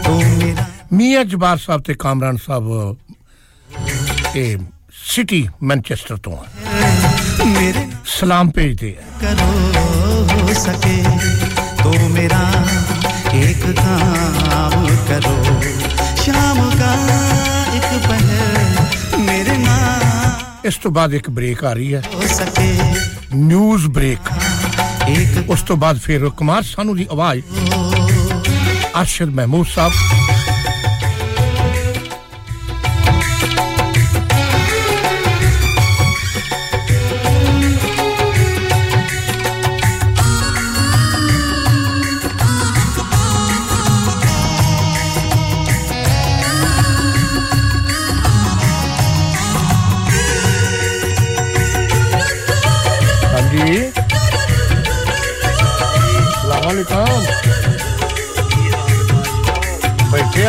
[0.06, 2.96] ਤੂੰ ਮੇਰਾ ਮੀਆਂ ਜਬਾਰ ਸਾਹਿਬ ਤੇ ਕਾਮਰਾਨ ਸਾਹਿਬ
[4.36, 4.58] ਇਹ
[5.06, 6.46] ਸਿਟੀ ਮੈਨਚੈਸਟਰ ਤੋਂ ਆ
[7.47, 9.51] मेरे सलाम भेज दिया करो
[10.33, 10.97] हो सके
[11.83, 12.43] तो मेरा
[13.35, 15.37] एक काम करो।
[16.17, 16.93] शाम का
[17.77, 22.71] एक पहर मेरे नाम इस तो बाद एक ब्रेक आ रही है। हो सके।
[23.37, 24.29] News break.
[25.09, 27.41] एक उस तो बाद फिर कुमार सानू की आवाज़।
[28.95, 30.30] अरशद महमूद साहब।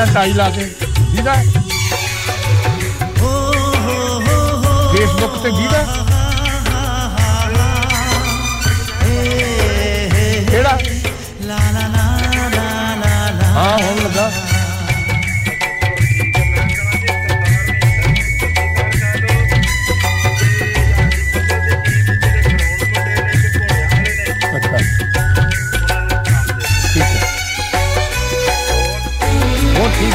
[0.02, 0.64] ਆ ਟਾਈ ਲਾ ਕੇ
[1.12, 1.34] ਜਿਹਦਾ
[4.94, 5.84] ਫੇਸਬੁੱਕ ਤੇ ਜੀਦਾ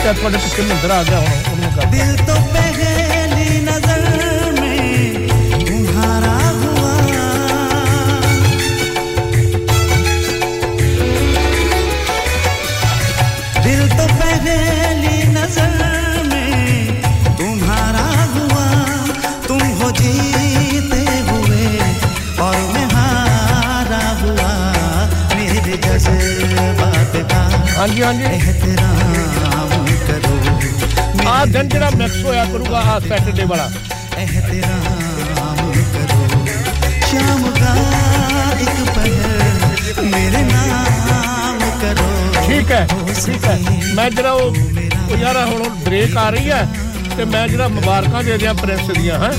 [0.06, 2.34] शायद थोड़े पिछले अंदर आ गया हूँ दिल तो
[32.52, 33.66] करूँगा आज सैटरडे बड़ा।
[37.06, 37.72] शाम का
[38.62, 42.08] एक मेरे नाम करो।
[42.46, 42.82] ठीक है
[43.14, 43.56] ठीक है।
[43.96, 44.44] मैं जरा वो
[45.16, 46.62] यार हूँ ब्रेक आ रही है
[47.16, 49.30] तो मैं जरा मुबारक दे दिया प्रेस दिया है।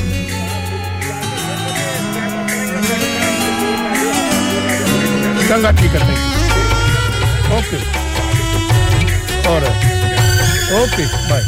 [5.48, 6.02] चंगा ठीक है
[7.58, 7.78] ओके।
[9.50, 9.62] और
[10.78, 11.44] ओके बाय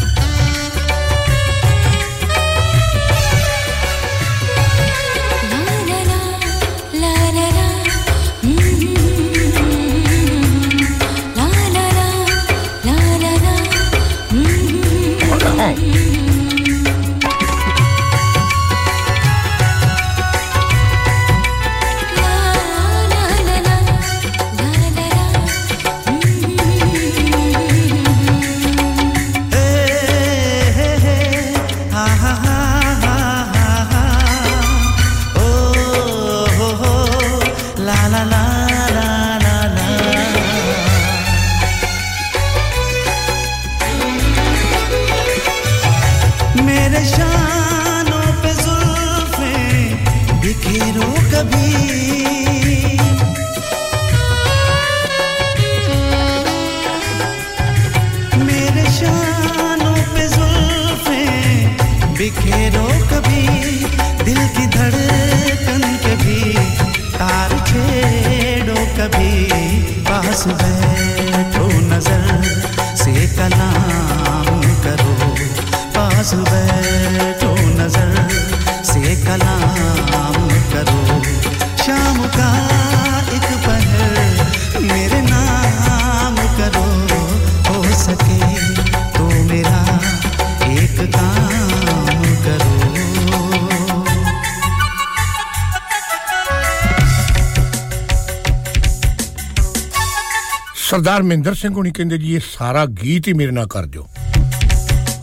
[101.18, 104.06] ਸਰਦਾਰ ਮਹਿੰਦਰ ਸਿੰਘ ਹੁਣੀ ਕਹਿੰਦੇ ਜੀ ਇਹ ਸਾਰਾ ਗੀਤ ਹੀ ਮੇਰੇ ਨਾਲ ਕਰ ਦਿਓ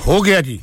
[0.08, 0.60] ਹੋ ਗਿਆ ਜੀ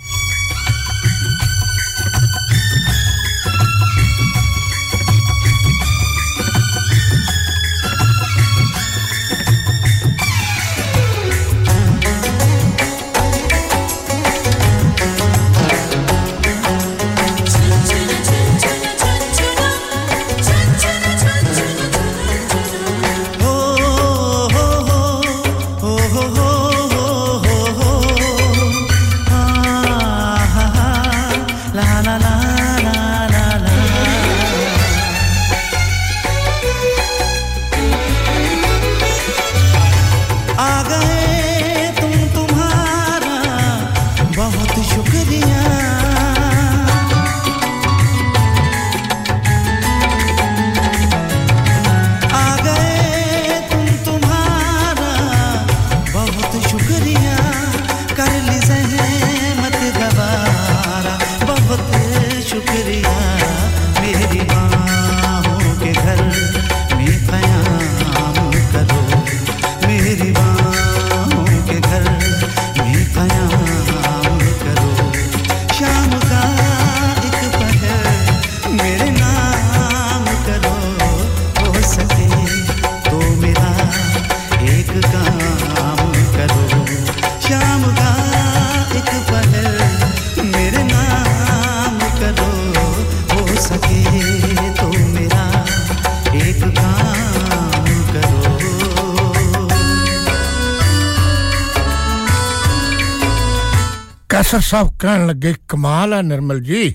[104.52, 106.94] ਕੈਸਰ ਸਾਹਿਬ ਕਹਿਣ ਲੱਗੇ ਕਮਾਲ ਆ ਨਿਰਮਲ ਜੀ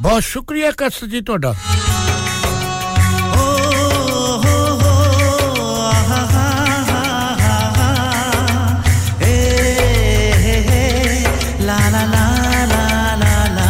[0.00, 1.54] ਬਹੁਤ ਸ਼ੁਕਰੀਆ ਕੈਸਰ ਜੀ ਤੁਹਾਡਾ
[11.62, 12.22] La la la
[12.68, 12.84] la
[13.18, 13.66] la la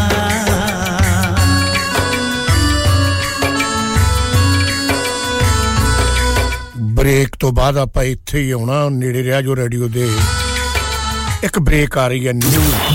[6.92, 10.08] break ਤੋਂ ਬਾਅਦ ਆਪਾਂ ਇੱਥੇ ਹੀ ਆਉਣਾ ਨੇੜੇ ਰਿਹਾ ਜੋ ਰੇਡੀਓ ਦੇ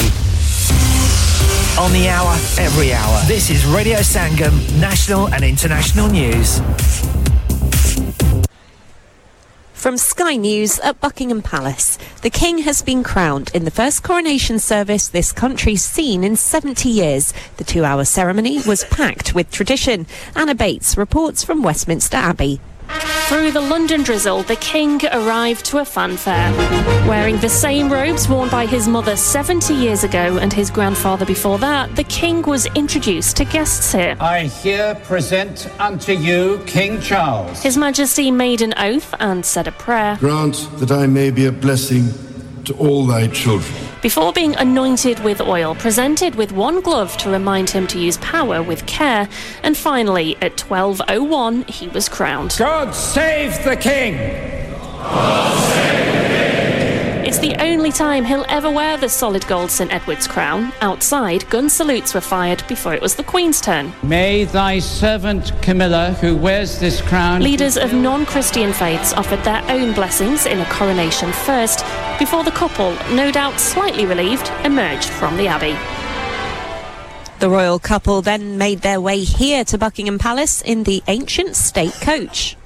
[1.83, 3.21] On the hour, every hour.
[3.27, 6.59] This is Radio Sangam, national and international news.
[9.81, 14.59] From Sky News at Buckingham Palace, the King has been crowned in the first coronation
[14.59, 17.33] service this country's seen in 70 years.
[17.57, 20.05] The two hour ceremony was packed with tradition.
[20.35, 22.61] Anna Bates reports from Westminster Abbey.
[23.31, 26.51] Through the London drizzle, the King arrived to a fanfare.
[27.07, 31.57] Wearing the same robes worn by his mother 70 years ago and his grandfather before
[31.59, 34.17] that, the King was introduced to guests here.
[34.19, 37.63] I here present unto you King Charles.
[37.63, 40.17] His Majesty made an oath and said a prayer.
[40.19, 42.09] Grant that I may be a blessing
[42.65, 43.73] to all thy children.
[44.01, 48.63] Before being anointed with oil, presented with one glove to remind him to use power
[48.63, 49.29] with care,
[49.63, 52.55] and finally, at 12.01, he was crowned.
[52.57, 54.17] God save the King!
[57.31, 60.73] It's the only time he'll ever wear the solid gold St Edward's crown.
[60.81, 63.93] Outside, gun salutes were fired before it was the Queen's turn.
[64.03, 69.63] May thy servant Camilla, who wears this crown, Leaders of non Christian faiths offered their
[69.69, 71.85] own blessings in a coronation first,
[72.19, 75.77] before the couple, no doubt slightly relieved, emerged from the Abbey.
[77.39, 81.93] The royal couple then made their way here to Buckingham Palace in the ancient state
[82.01, 82.57] coach.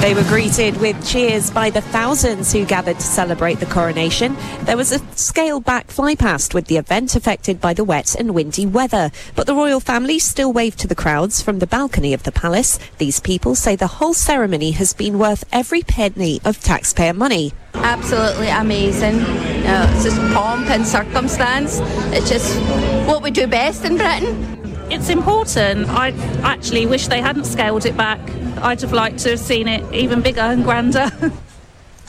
[0.00, 4.36] They were greeted with cheers by the thousands who gathered to celebrate the coronation.
[4.62, 8.64] There was a scaled back flypast with the event affected by the wet and windy
[8.64, 9.10] weather.
[9.34, 12.78] But the royal family still waved to the crowds from the balcony of the palace.
[12.98, 17.52] These people say the whole ceremony has been worth every penny of taxpayer money.
[17.74, 19.16] Absolutely amazing.
[19.16, 21.80] Uh, it's just pomp and circumstance.
[22.14, 22.56] It's just
[23.08, 24.57] what we do best in Britain.
[24.90, 25.88] It's important.
[25.90, 26.12] I
[26.42, 28.20] actually wish they hadn't scaled it back.
[28.62, 31.10] I'd have liked to have seen it even bigger and grander.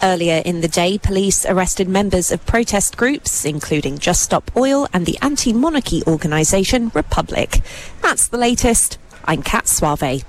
[0.02, 5.06] Earlier in the day, police arrested members of protest groups, including Just Stop Oil and
[5.06, 7.60] the anti monarchy organisation Republic.
[8.02, 8.98] That's the latest.
[9.26, 10.24] I'm Kat Suave.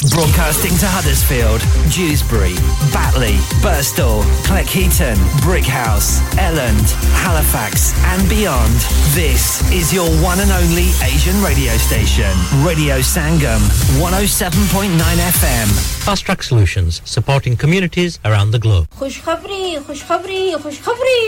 [0.00, 1.60] Broadcasting to Huddersfield,
[1.92, 2.54] Dewsbury,
[2.90, 6.88] Batley, Birstall, Cleckheaton, Brickhouse, Elland,
[7.20, 8.72] Halifax, and beyond.
[9.12, 12.32] This is your one and only Asian radio station,
[12.64, 13.60] Radio Sangam,
[14.00, 14.88] 107.9
[15.36, 15.68] FM.
[16.06, 18.86] Fast Track Solutions, supporting communities around the globe.
[18.98, 21.20] खुशखबरी खुशखबरी खुशखबरी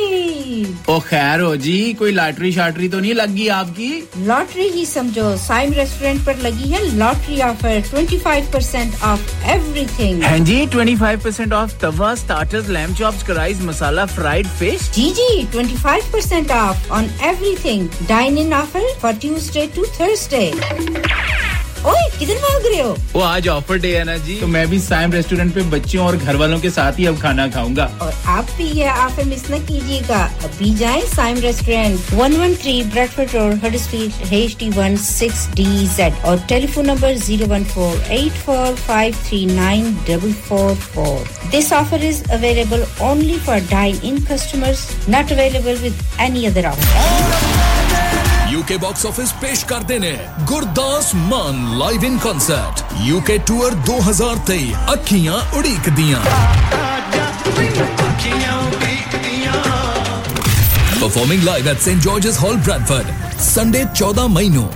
[0.89, 3.93] ओ खैर हो जी कोई lottery शाटरी तो नहीं लगी आपकी
[4.33, 10.67] लॉटरी ही समझो साइम रेस्टोरेंट पर लगी है लॉटरी ऑफर 25% ऑफ एवरीथिंग हाँ जी
[10.75, 17.11] 25% off tawa starters lamb chops कराइज masala fried fish ji ji 25% off on
[17.31, 20.51] everything dine in offer for Tuesday to Thursday
[21.86, 22.96] ओए किधर भाग रहे हो?
[23.14, 26.18] वो आज ऑफ़र डे है ना जी। तो मैं भी साइम रेस्टोरेंट पे बच्चों और
[26.18, 29.60] घर वालों के साथ ही अब खाना खाऊँगा। और आप भी यह ऑफ़र मिस न
[29.66, 35.66] कीजिएगा। अभी जाए साइम रेस्टोरेंट 113 ब्रेडफोर्ड रोड हर street H D one six D
[35.88, 41.28] Z और telephone number zero one four eight four five three nine double four four
[41.52, 47.47] this offer is available only for dine in customers not available with any other offer
[48.68, 50.10] UK box office पेश कर देने
[50.46, 56.22] Gurdas Maan live in concert UK tour 2023 अखियाँ उड़ीक दियाँ।
[61.00, 63.08] Performing live at Saint George's Hall Bradford
[63.44, 64.70] Sunday 14 मई ਨੂੰ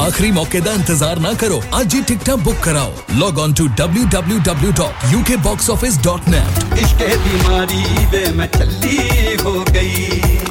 [0.00, 6.78] आखिरी मौके का इंतज़ार ना करो, आज ही टिकट बुक कराओ। लॉग ऑन टू www.ukboxoffice.net
[6.78, 8.98] इश्क बीमारी वे मैं चली
[9.42, 10.49] हो गई।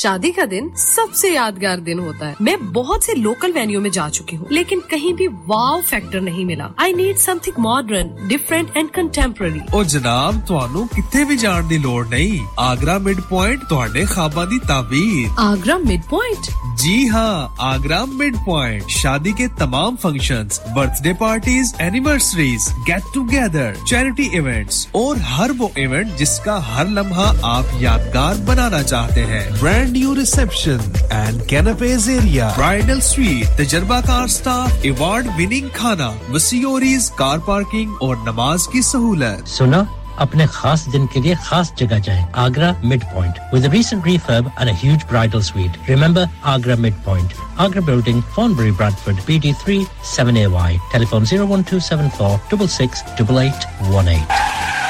[0.00, 4.08] शादी का दिन सबसे यादगार दिन होता है मैं बहुत से लोकल वेन्यू में जा
[4.08, 8.90] चुकी हूँ लेकिन कहीं भी वाव फैक्टर नहीं मिला I need something modern different and
[8.98, 14.46] contemporary ओ जनाब ਤੁਹਾਨੂੰ ਕਿੱਥੇ ਵੀ ਜਾਣ ਦੀ ਲੋੜ ਨਹੀਂ ਆਗਰਾ ਮਿਡ ਪੁਆਇੰਟ ਤੁਹਾਡੇ ਖਾਬਾਂ
[14.46, 17.34] ਦੀ ਤਾਬੀਰ आगरा मिड पॉइंट जी हाँ
[17.66, 25.22] आगरा मिड पॉइंट शादी के तमाम functions, birthday parties anniversaries get together charity events और
[25.30, 30.80] हर वो इवेंट जिसका हर लम्हा आप यादगार बनाना चाहते हैं brand new reception
[31.12, 38.66] and canopy area bridal suite तजर्बाकार स्टाफ अवार्ड विनिंग खाना वसीओरीज कार पार्किंग और नमाज
[38.72, 39.80] की सहूलत सुना
[40.24, 44.68] अपने खास दिन के लिए खास जगह जाएं Agra mid point with recent refurb and
[44.74, 46.24] a huge bridal suite remember
[46.54, 47.34] agra mid point
[47.66, 49.80] agra building thornbury bradford bd3
[50.14, 54.89] 7ay telephone 01274 668818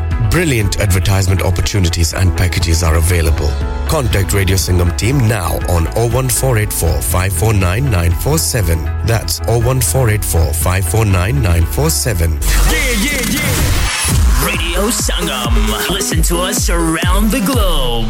[0.29, 3.49] Brilliant advertisement opportunities and packages are available.
[3.89, 8.83] Contact Radio Singham team now on 01484 549 947.
[9.05, 12.31] That's 01484 549 947.
[12.31, 14.45] Yeah, yeah, yeah.
[14.45, 15.89] Radio Sangam.
[15.89, 18.09] Listen to us around the globe.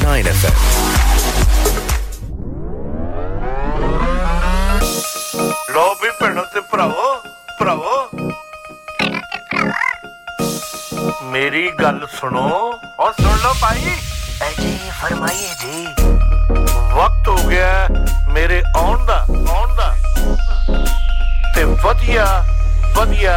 [0.00, 1.66] 104.9 FM.
[11.32, 12.40] मेरी गल सुनो
[13.00, 13.80] और सुन लो भाई
[14.58, 15.84] जी फरमाइए जी
[16.98, 17.70] वक्त हो गया
[18.34, 19.16] मेरे आउन का
[19.54, 19.88] आउन का
[21.54, 22.24] ते वधिया
[22.98, 23.36] वधिया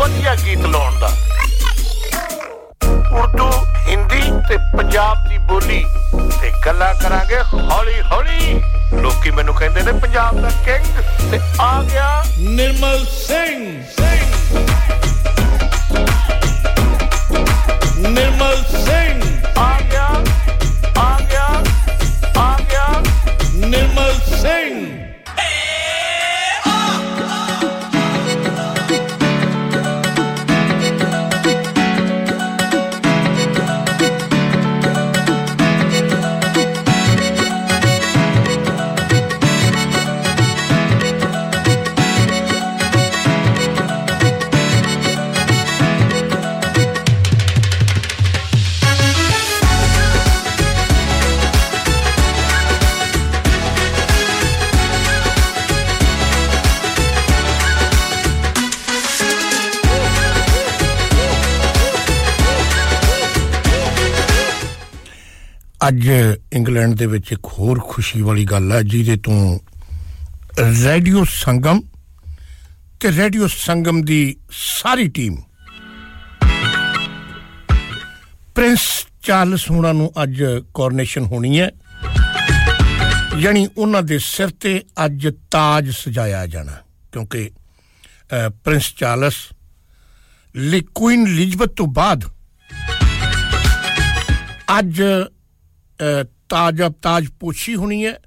[0.00, 1.08] वधिया गीत लाउन का
[3.14, 3.50] ਉਰਦੂ,
[3.86, 5.84] ਹਿੰਦੀ ਤੇ ਪੰਜਾਬ ਦੀ ਬੋਲੀ
[6.40, 8.62] ਤੇ ਗੱਲਾਂ ਕਰਾਂਗੇ ਹੌਲੀ ਹੌਲੀ।
[8.94, 14.58] ਲੋਕੀ ਮੈਨੂੰ ਕਹਿੰਦੇ ਨੇ ਪੰਜਾਬ ਦਾ ਕਿੰਗ ਤੇ ਆ ਗਿਆ ਨਿਰਮਲ ਸਿੰਘ। ਸਿੰਘ
[18.08, 18.56] ਨਿਰਮਲ
[65.88, 66.06] ਅੱਜ
[66.52, 69.58] ਇੰਗਲੈਂਡ ਦੇ ਵਿੱਚ ਇੱਕ ਹੋਰ ਖੁਸ਼ੀ ਵਾਲੀ ਗੱਲ ਹੈ ਜਿਹਦੇ ਤੋਂ
[70.84, 71.80] ਰੇਡੀਓ ਸੰਗਮ
[73.00, 75.36] ਤੇ ਰੇਡੀਓ ਸੰਗਮ ਦੀ ਸਾਰੀ ਟੀਮ।
[78.54, 78.80] ਪ੍ਰਿੰਸ
[79.22, 80.42] ਚਾਰਲਸ ਹੁਣਾਂ ਨੂੰ ਅੱਜ
[80.74, 81.70] ਕੋਰਨੇਸ਼ਨ ਹੋਣੀ ਹੈ।
[83.38, 86.76] ਯਾਨੀ ਉਹਨਾਂ ਦੇ ਸਿਰ ਤੇ ਅੱਜ ਤਾਜ ਸਜਾਇਆ ਜਾਣਾ,
[87.12, 87.50] ਕਿਉਂਕਿ
[88.64, 89.34] ਪ੍ਰਿੰਸ ਚਾਰਲਸ
[90.54, 92.24] ਲਈ ਕੁਈਨ ਐਲਿਜ਼ਬeth ਤੋਂ ਬਾਅਦ
[94.78, 95.02] ਅੱਜ
[96.48, 98.20] ਤਾਜ ਅਬ ਤਾਜ ਪੋਛੀ ਹੋਣੀ ਹੈ।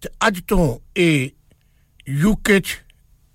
[0.00, 1.30] ਤੇ ਅੱਜ ਤੋਂ ਇਹ
[2.08, 2.64] ਯੂਕੇ ਚ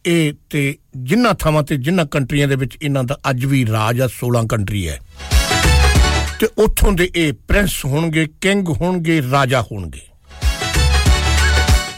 [0.06, 4.07] ਇਹ ਤੇ ਜਿੰਨਾ ਥਾਵਾਂ ਤੇ ਜਿੰਨਾ ਕੰਟਰੀਆਂ ਦੇ ਵਿੱਚ ਇਹਨਾਂ ਦਾ ਅੱਜ ਵੀ ਰਾਜ ਆ
[4.07, 4.99] 16 ਕੰਟਰੀ ਹੈ।
[6.39, 10.02] ਤੇ ਉੱਥੋਂ ਦੇ ਇਹ ਪ੍ਰਿੰਸ ਹੋਣਗੇ, ਕਿੰਗ ਹੋਣਗੇ, ਰਾਜਾ ਹੋਣਗੇ।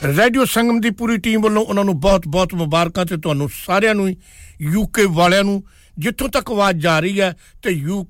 [0.03, 4.15] ਰੇਡੀਓ ਸੰਗਮ ਦੀ ਪੂਰੀ ਟੀਮ ਵੱਲੋਂ ਉਹਨਾਂ ਨੂੰ ਬਹੁਤ-ਬਹੁਤ ਮੁਬਾਰਕਾਂ ਤੇ ਤੁਹਾਨੂੰ ਸਾਰਿਆਂ ਨੂੰ
[4.61, 5.63] ਯੂਕੇ ਵਾਲਿਆਂ ਨੂੰ
[5.99, 7.31] ਜਿੱਥੋਂ ਤੱਕ ਆਵਾਜ਼ ਜਾ ਰਹੀ ਹੈ
[7.63, 8.05] ਤੇ ਯੂ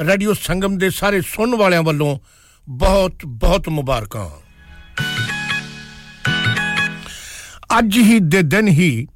[0.00, 2.18] ਰੇਡੀਓ ਸੰਗਮ ਦੇ ਸਾਰੇ ਸੁਣਨ ਵਾਲਿਆਂ ਵੱਲੋਂ
[2.66, 4.28] ਬਹੁਤ ਬਹੁਤ ਮੁਬਾਰਕਾਂ।
[7.78, 9.06] ਅੱਜ ਹੀ ਦੇ ਦਿਨ ਹੀ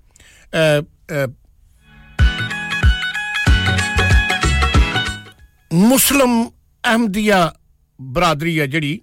[5.73, 6.44] ਮੁਸਲਮ
[6.85, 7.52] ਅਹਮਦੀਆ
[8.01, 9.01] ਬਰਾਦਰੀ ਹੈ ਜਿਹੜੀ,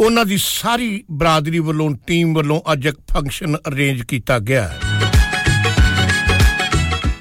[0.00, 4.85] ਉਹਨਾਂ ਦੀ ਸਾਰੀ ਬਰਾਦਰੀ ਵੱਲੋਂ, ਟੀਮ ਵੱਲੋਂ ਅੱਜ ਇੱਕ ਫੰਕਸ਼ਨ ਅਰੇਂਜ ਕੀਤਾ ਗਿਆ ਹੈ।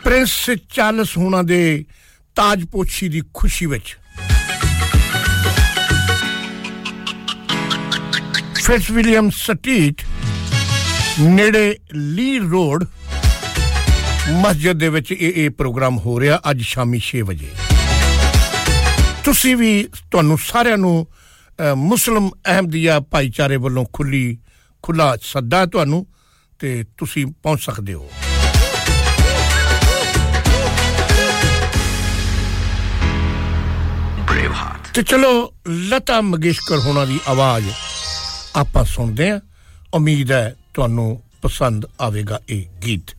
[0.05, 1.85] ਪ੍ਰਿੰਸ ਚਾਰਲਸ ਹੁਣਾਂ ਦੇ
[2.35, 3.95] ਤਾਜਪੋਸ਼ੀ ਦੀ ਖੁਸ਼ੀ ਵਿੱਚ।
[8.65, 10.01] ਫਿਟਸ ਵਿਲੀਅਮ ਸਟਰੀਟ,
[11.19, 12.85] ਨੇੜੇ ਲੀ ਰੋਡ,
[14.43, 17.49] ਮਸਜਿਦ ਦੇ ਵਿੱਚ ਇਹ ਇਹ ਪ੍ਰੋਗਰਾਮ ਹੋ ਰਿਹਾ ਅੱਜ ਸ਼ਾਮੀ 6 ਵਜੇ।
[19.23, 19.71] ਤੁਸੀਂ ਵੀ
[20.11, 20.95] ਤੁਹਾਨੂੰ ਸਾਰਿਆਂ ਨੂੰ
[21.87, 24.37] ਮੁਸਲਮ ਅਹਿਮਦੀਆ ਭਾਈਚਾਰੇ ਵੱਲੋਂ ਖੁੱਲੀ
[24.83, 26.05] ਖੁੱਲਾ ਸੱਦਾ ਤੁਹਾਨੂੰ
[26.59, 28.09] ਤੇ ਤੁਸੀਂ ਪਹੁੰਚ ਸਕਦੇ ਹੋ।
[34.95, 37.65] ਤੇ ਚਲੋ, ਲਤਾ ਮੰਗੇਸ਼ਕਰ ਹੋਣਾ ਦੀ ਆਵਾਜ਼
[38.55, 39.39] ਆਪਾਂ ਸੁਣਦੇ ਆਂ
[39.93, 43.15] ਉਮੀਦ ਹੈ ਤੁਹਾਨੂੰ ਪਸੰਦ ਆਵੇਗਾ ਇਹ ਗੀਤ।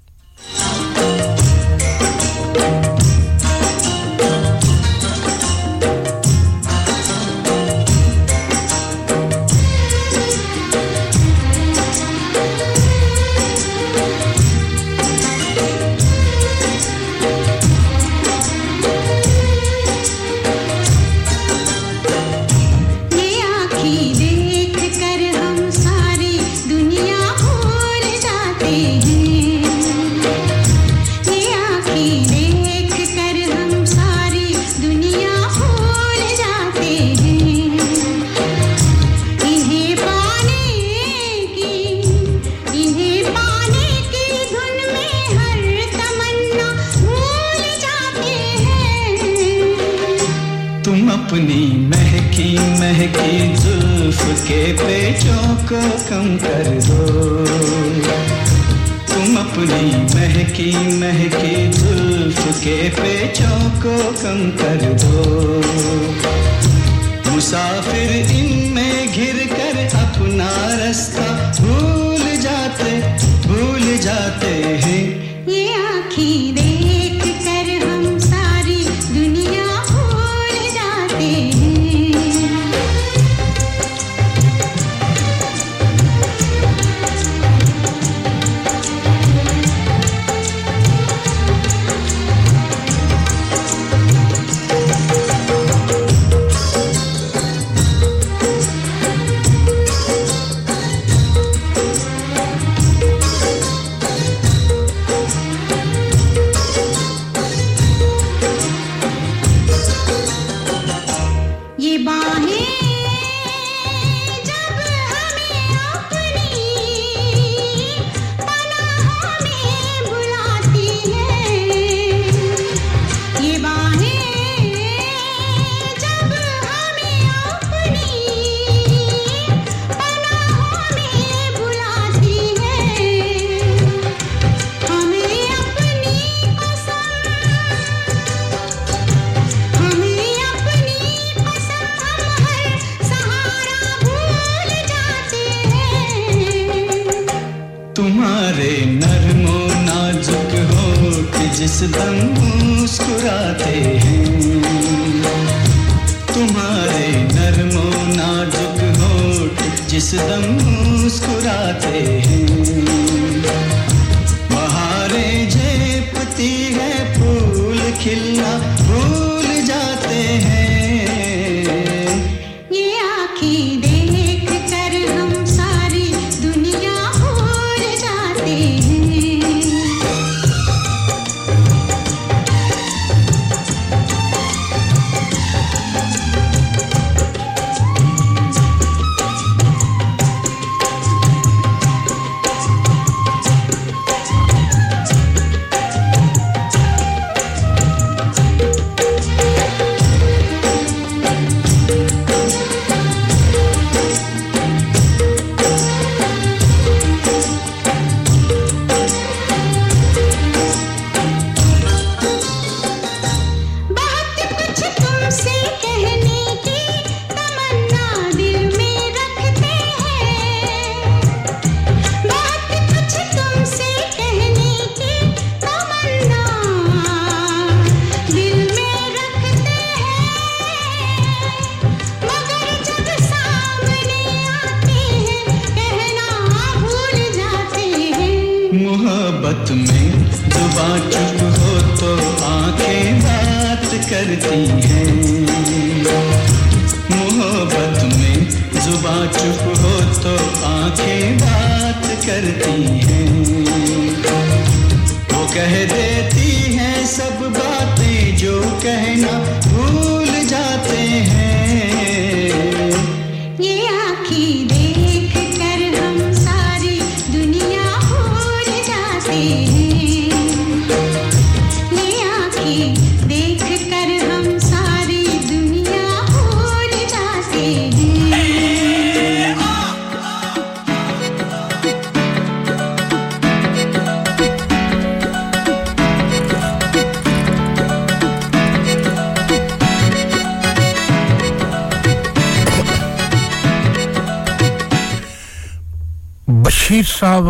[297.19, 297.47] ਸਾਹਿਬ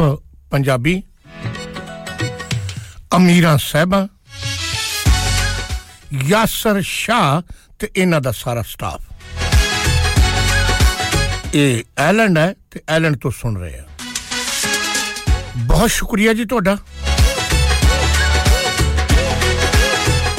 [0.50, 1.02] ਪੰਜਾਬੀ,
[3.16, 4.06] ਅਮੀਰਾਂ ਸਾਹਿਬਾਂ,
[6.28, 7.40] ਯਾਸਰ ਸ਼ਾਹ
[7.78, 9.00] ਤੇ ਇਹਨਾਂ ਦਾ ਸਾਰਾ ਸਟਾਫ
[11.54, 13.84] ਇਹ ਐਲੈਂਡ ਹੈ ਤੇ ਐਲੈਂਡ ਤੋਂ ਸੁਣ ਰਹੇ ਆ
[15.56, 16.76] ਬਹੁਤ ਸ਼ੁਕਰੀਆ ਜੀ ਤੁਹਾਡਾ।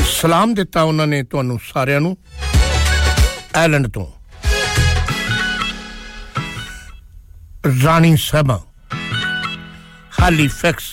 [0.10, 2.18] ਸਲਾਮ ਦਿੱਤਾ ਉਹਨਾਂ ਨੇ ਤੁਹਾਨੂੰ ਸਾਰਿਆਂ ਨੂੰ
[3.56, 4.06] ਐਲੈਂਡ ਤੋਂ।
[7.86, 8.60] ਰਾਣੀ ਸਾਹਿਬਾਂ
[10.21, 10.85] ਹਾਲੀਫੈਕਸ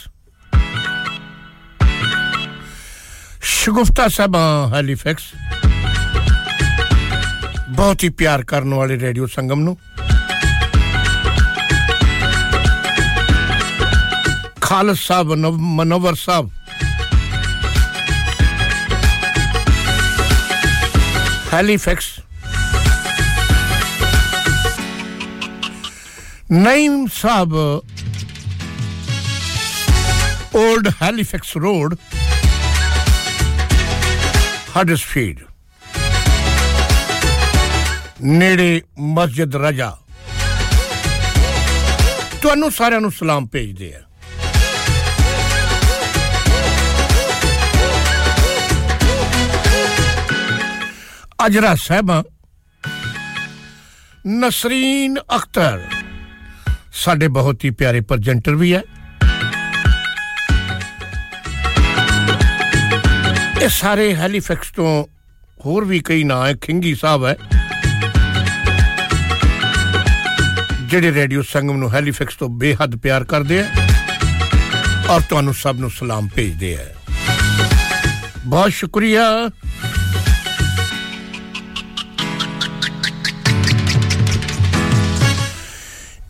[3.43, 5.23] ਸ਼ਗੁਫਤਾ ਸਾਹਿਬਾਂ ਹਾਲੀਫੈਕਸ
[7.69, 9.77] ਬਹੁਤ ਹੀ ਪਿਆਰ ਕਰਨ ਵਾਲੇ ਰੇਡੀਓ ਸੰਗਮ ਨੂੰ
[14.61, 16.49] ਖਾਲਸ ਸਾਹਿਬ ਨਵ- ਮਨੋਵਰ ਸਾਹਿਬ
[21.53, 22.05] ਹੈਲੀਫੈਕਸ
[26.51, 27.53] ਨਈਮ ਸਾਹਿਬ
[30.56, 31.94] old Halifax Road
[34.76, 35.38] Huddersfield
[38.22, 39.96] ਨੇੜੇ ਮਸਜਿਦ ਰਜਾ।
[42.42, 44.00] ਤੁਹਾਨੂੰ ਸਾਰਿਆਂ ਨੂੰ ਸਲਾਮ ਭੇਜਦੇ ਆ।
[51.46, 52.22] ਅਜਰਾ ਸਾਹਿਬਾਂ,
[54.26, 55.80] ਨਸਰੀਨ ਅਖਤਰ।
[56.92, 58.82] ਸਾਡੇ ਬਹੁਤ ਹੀ ਪਿਆਰੇ ਪ੍ਰੈਜੈਂਟਰ ਵੀ ਹੈ।
[63.64, 64.88] ਇਹ ਸਾਰੇ ਹੈਲੀਫੈਕਸ ਤੋਂ
[65.66, 67.36] ਹੋਰ ਵੀ ਕਈ ਨਾਂ ਹੈ, ਖਿੰਗੀ ਸਾਹਿਬ ਹੈ,
[70.88, 73.64] ਜਿਹੜੇ ਰੇਡੀਓ ਸੰਗਮ ਨੂੰ ਹੈਲੀਫੈਕਸ ਤੋਂ ਬੇਹੱਦ ਪਿਆਰ ਕਰਦੇ ਆ
[75.10, 76.84] ਔਰ ਤੁਹਾਨੂੰ ਸਭ ਨੂੰ ਸਲਾਮ ਭੇਜਦੇ ਆ।
[78.46, 79.24] ਬਹੁਤ ਸ਼ੁਕਰੀਆ।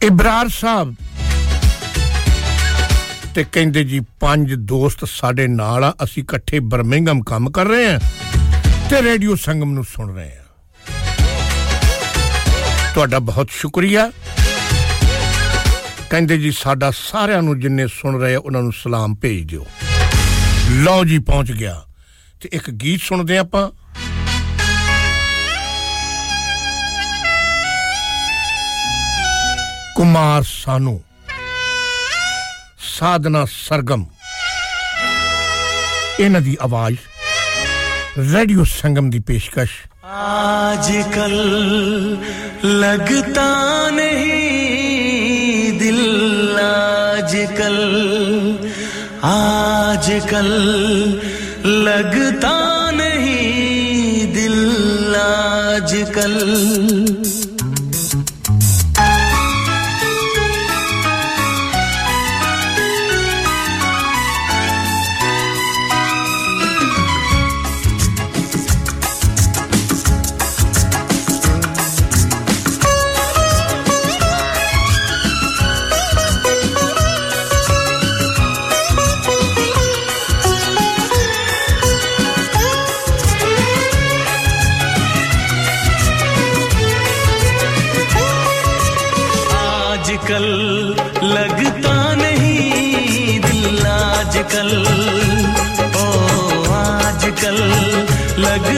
[0.03, 0.95] ਇਬਰਾਰ ਸਾਹਿਬ
[3.35, 7.99] ਤੇ ਕਹਿੰਦੇ ਜੀ, ਪੰਜ ਦੋਸਤ ਸਾਡੇ ਨਾਲ ਆ, ਅਸੀਂ ਇਕੱਠੇ ਬਰਮਿੰਗਮ ਕੰਮ ਕਰ ਰਹੇ ਆ
[8.91, 10.45] ਤੇ ਰੇਡੀਓ ਸੰਗਮ ਨੂੰ ਸੁਣ ਰਹੇ ਆ।
[12.95, 14.13] ਤੁਹਾਡਾ ਬਹੁਤ ਸ਼ੁਕਰੀਆ।
[16.11, 19.67] ਕਹਿੰਦੇ ਜੀ, ਸਾਡਾ ਸਾਰਿਆਂ ਨੂੰ ਜਿੰਨੇ ਸੁਣ ਰਹੇ ਆ, ਉਹਨਾਂ ਨੂੰ ਸਲਾਮ ਭੇਜ ਦਿਓ।
[20.71, 21.85] ਲਓ ਜੀ, ਪਹੁੰਚ ਗਿਆ।
[22.41, 23.71] ਤੇ ਇੱਕ ਗੀਤ ਸੁਣਦੇ ਆਪਾਂ।
[29.97, 31.01] ਕੁਮਾਰ ਸਾਨੂ।
[32.94, 34.06] ਸਾਧਨਾ ਸਰਗਮ
[36.20, 36.98] ਇਹਨਾਂ ਦੀ ਆਵਾਜ਼
[38.30, 39.74] रेडियो संगम ਦੀ ਪੇਸ਼ਕਸ਼
[40.20, 41.34] आजकल
[42.82, 43.46] लगता
[43.98, 46.02] नहीं दिल
[46.64, 47.78] आजकल
[49.30, 50.50] आजकल
[51.88, 52.56] लगता
[53.00, 54.60] नहीं दिल
[55.22, 57.13] आजकल आजकल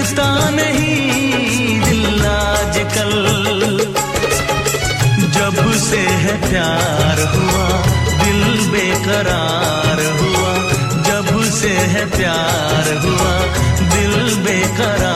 [0.06, 3.14] लगता नहीं दिल आजकल
[5.36, 7.66] जब से है प्यार हुआ,
[8.22, 10.52] दिल बेकरार हुआ।
[11.08, 11.28] जब
[11.58, 13.32] से है प्यार हुआ,
[13.94, 14.14] दिल
[14.46, 15.15] बेकरार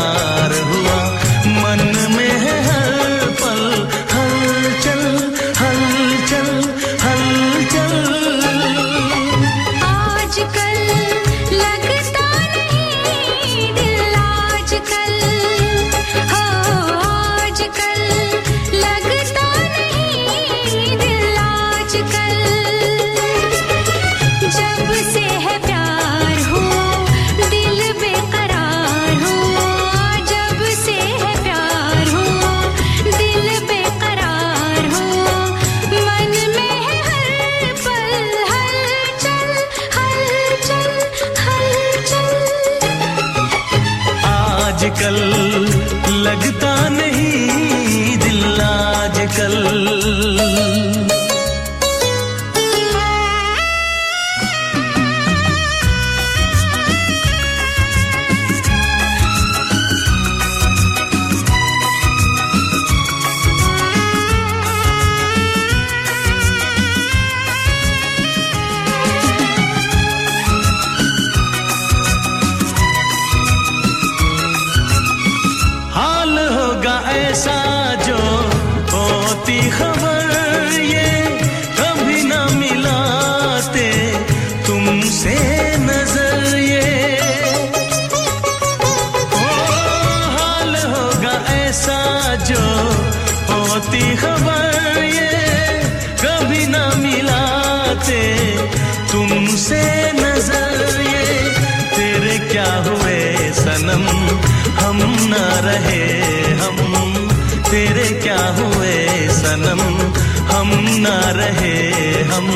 [111.01, 111.77] ना रहे
[112.23, 112.49] हम।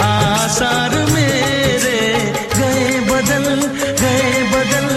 [0.00, 2.00] आसार मेरे,
[2.56, 3.46] गए बदल
[4.00, 4.88] गए बदल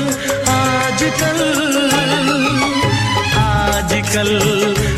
[0.51, 1.39] आजकल।
[3.37, 4.29] आजकल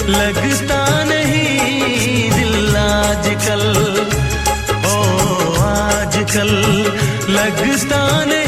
[0.09, 3.63] लगता नहीं दिल आजकल।
[4.85, 4.97] ओ,
[5.63, 6.51] आजकल
[7.29, 8.38] लगता नहीं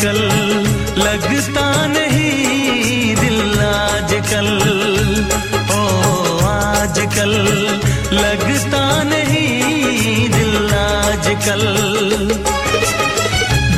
[0.00, 0.20] आजकल
[0.98, 4.48] लगता नहीं दिल आजकल।
[5.72, 5.82] ओ,
[6.46, 7.32] आजकल
[8.12, 11.64] लगता नहीं दिल आजकल।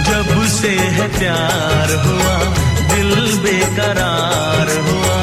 [0.09, 2.37] जब से है प्यार हुआ,
[2.95, 5.19] दिल बेकरार हुआ,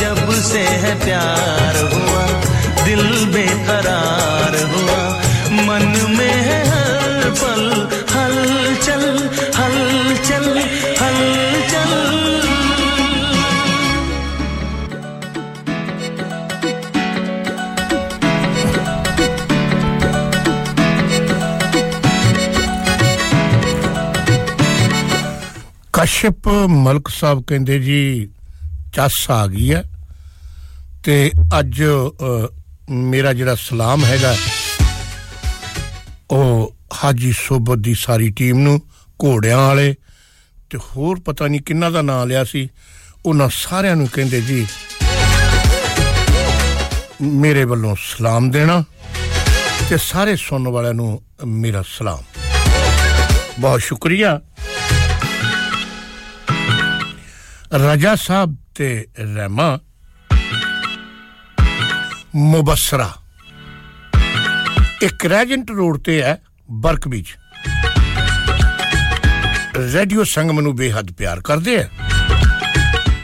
[0.00, 2.24] जब से है प्यार हुआ,
[2.84, 5.00] दिल बेकरार हुआ।
[5.66, 7.64] मन में है हर पल
[26.04, 28.28] ਕਸ਼ਪ ਮਲਕ ਸਾਹਿਬ ਕਹਿੰਦੇ ਜੀ
[28.94, 29.82] ਚੱਸ ਆ ਗਈ ਹੈ
[31.04, 32.48] ਤੇ ਅੱਜ ਅ,
[32.90, 34.34] ਮੇਰਾ ਜਿਹੜਾ ਸਲਾਮ ਹੈਗਾ
[36.30, 38.80] ਉਹ ਹਾਜੀ ਸੋਬਤ ਦੀ ਸਾਰੀ ਟੀਮ ਨੂੰ
[39.24, 39.94] ਘੋੜਿਆਂ ਵਾਲੇ
[40.70, 42.68] ਤੇ ਹੋਰ ਪਤਾ ਨਹੀਂ ਕਿੰਨਾ ਦਾ ਨਾਂ ਲਿਆ ਸੀ
[43.26, 44.66] ਉਹਨਾਂ ਸਾਰਿਆਂ ਨੂੰ ਕਹਿੰਦੇ ਜੀ
[47.22, 48.84] ਮੇਰੇ ਵੱਲੋਂ ਸਲਾਮ ਦੇਣਾ
[49.88, 52.22] ਤੇ ਸਾਰੇ ਸੁਣਨ ਵਾਲਿਆਂ ਨੂੰ ਮੇਰਾ ਸਲਾਮ।
[53.60, 54.40] ਬਹੁਤ ਸ਼ੁਕਰੀਆ।
[57.74, 59.78] ਰਜਾ ਸਾਹਿਬ ਤੇ ਰਹਿਮਾ
[62.34, 63.08] ਮੁਬਸਰਾ।
[65.02, 66.36] ਇੱਕ ਰੈਜੈਂਟ ਰੋਡ ਤੇ ਹੈ
[66.70, 67.34] ਬਰਕ ਵਿੱਚ
[69.92, 71.88] ਰੇਡੀਓ ਸੰਗਮ ਨੂੰ ਬੇਹੱਦ ਪਿਆਰ ਕਰਦੇ ਆ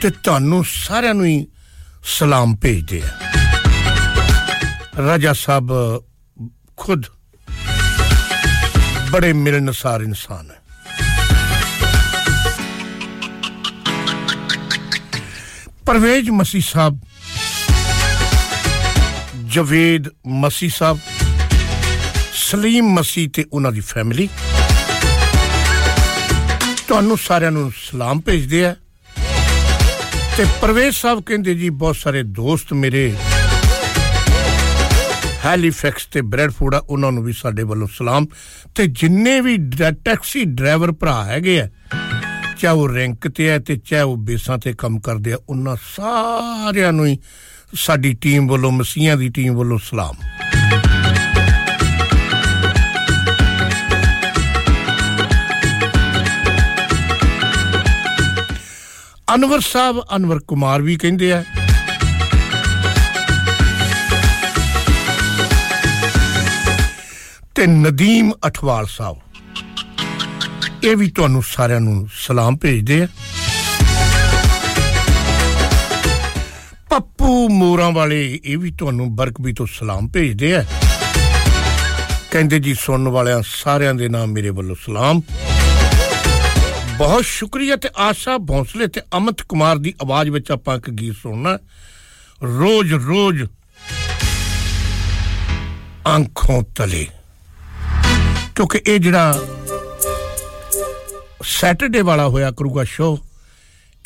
[0.02, 1.46] ਤੇ ਤੁਹਾਨੂੰ ਸਾਰਿਆਂ ਨੂੰ ਹੀ
[2.18, 3.10] ਸਲਾਮ ਭੇਜਦੇ ਆ।
[5.14, 5.72] ਰਜਾ ਸਾਹਿਬ
[6.76, 7.06] ਖੁਦ
[9.10, 10.59] ਬੜੇ ਮਿਲਨਸਾਰ ਇਨਸਾਨ ਹੈ।
[15.89, 16.99] परवेज मसीह साहब
[19.49, 20.97] ਜਵੇਦ ਮਸੀ ਸਾਹਿਬ
[22.35, 24.27] ਸਲੀਮ ਮਸੀ ਤੇ ਉਹਨਾਂ ਦੀ ਫੈਮਿਲੀ
[26.87, 28.73] ਤੁਹਾਨੂੰ ਸਾਰਿਆਂ ਨੂੰ ਸਲਾਮ ਭੇਜਦੇ ਆ
[30.37, 33.05] ਤੇ ਪ੍ਰਵੇਸ਼ ਸਾਹਿਬ ਕਹਿੰਦੇ ਜੀ ਬਹੁਤ ਸਾਰੇ ਦੋਸਤ ਮੇਰੇ
[35.45, 38.25] ਹੈਲੀਫੈਕਸ ਤੇ ਬ੍ਰੈਡਫੋਰਡ ਆ ਉਹਨਾਂ ਨੂੰ ਵੀ ਸਾਡੇ ਵੱਲੋਂ ਸਲਾਮ
[38.75, 41.67] ਤੇ ਜਿੰਨੇ ਵੀ ਡੈ- ਟੈਕਸੀ ਡਰਾਈਵਰ ਭਰਾ ਹੈਗੇ ਆ
[42.60, 46.92] ਚਾਹੇ ਉਹ ਰੈਂਕ ਤੇ ਹੈ ਤੇ ਚਾਹੇ ਉਹ ਬੇਸਾਂ ਤੇ ਕੰਮ ਕਰਦੇ ਆ, ਉਹਨਾਂ ਸਾਰਿਆਂ
[46.92, 47.18] ਨੂੰ ਹੀ
[47.74, 50.14] ਸਾਡੀ ਟੀਮ ਵੱਲੋਂ, ਮਸੀਹਾਂ ਦੀ ਟੀਮ ਵੱਲੋਂ ਸਲਾਮ।
[59.34, 61.44] ਅਨਵਰ ਸਾਹਿਬ, ਅਨਵਰ ਕੁਮਾਰ ਵੀ ਕਹਿੰਦੇ ਆ।
[67.54, 69.16] ਤੇ ਨਦੀਮ ਅਠਵਾਲ ਸਾਹਿਬ।
[70.84, 73.08] ਇਹ ਵੀ ਤੁਹਾਨੂੰ ਸਾਰਿਆਂ ਨੂੰ ਸਲਾਮ ਭੇਜਦੇ ਆ।
[76.90, 80.64] ਪੱਪੂ ਮੋਰਾਂ ਵਾਲੇ ਇਹ ਵੀ ਤੁਹਾਨੂੰ ਬਰਕਬੀ ਤੋਂ ਸਲਾਮ ਭੇਜਦੇ ਆ।
[82.30, 85.20] ਕਹਿੰਦੇ ਜੀ, ਸੁਣਨ ਵਾਲਿਆਂ ਸਾਰਿਆਂ ਦੇ ਨਾਮ ਮੇਰੇ ਵੱਲੋਂ ਸਲਾਮ।
[86.98, 91.58] ਬਹੁਤ ਸ਼ੁਕਰੀਆ ਤੇ ਆਸ਼ਾ ਭੌਂਸਲੇ ਤੇ ਅਮਿਤ ਕੁਮਾਰ ਦੀ ਆਵਾਜ਼ ਵਿੱਚ ਆਪਾਂ ਇੱਕ ਗੀਤ ਸੁਣਨਾ।
[92.42, 93.42] ਰੋਜ਼ ਰੋਜ਼
[96.08, 97.06] ਆਂਖੋਂ ਤਲੇ।
[98.56, 99.40] ਕਿਉਂਕਿ ਇਹ ਜਿਹੜਾ
[101.42, 103.18] ਸੈਟਰਡੇ ਵਾਲਾ ਹੋਇਆ ਕਰੂਗਾ ਸ਼ੋ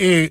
[0.00, 0.28] ਇਹ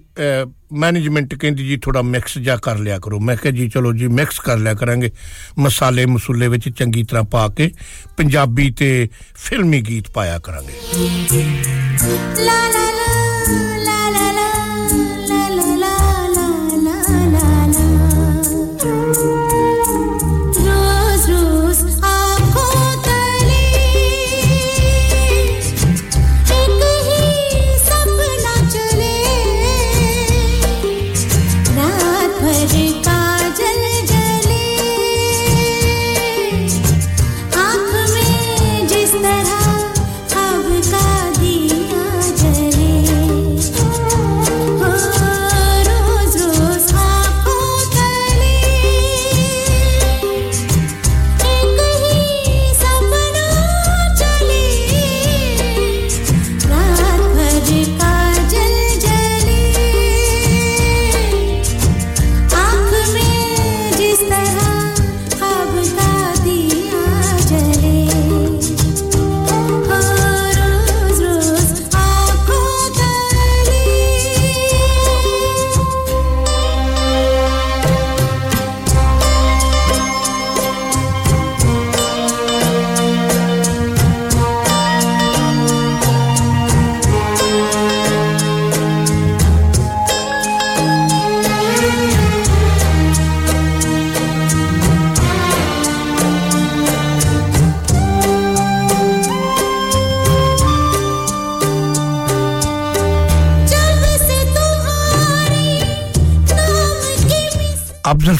[0.73, 4.39] ਮੈਨੇਜਮੈਂਟ ਕਹਿੰਦੀ ਜੀ ਥੋੜਾ ਮਿਕਸ ਜਾ ਕਰ ਲਿਆ ਕਰੋ। ਮੈਂ ਕਿਹਾ ਜੀ ਚਲੋ ਜੀ ਮਿਕਸ
[4.39, 5.11] ਕਰ ਲਿਆ ਕਰਾਂਗੇ।
[5.59, 7.71] ਮਸਾਲੇ ਮਸੂਲੇ ਵਿੱਚ ਚੰਗੀ ਤਰ੍ਹਾਂ ਪਾ ਕੇ
[8.17, 10.73] ਪੰਜਾਬੀ ਤੇ ਫਿਲਮੀ ਗੀਤ ਪਾਇਆ ਕਰਾਂਗੇ।
[12.43, 13.02] La la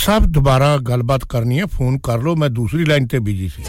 [0.02, 3.62] ਸਾਹਿਬ ਦੁਬਾਰਾ ਗੱਲਬਾਤ ਕਰਨੀ ਹੈ ਫੋਨ ਕਰ ਲਓ ਮੈਂ ਦੂਸਰੀ ਲਾਈਨ ਤੇ ਬਿਜੀ ਸੀ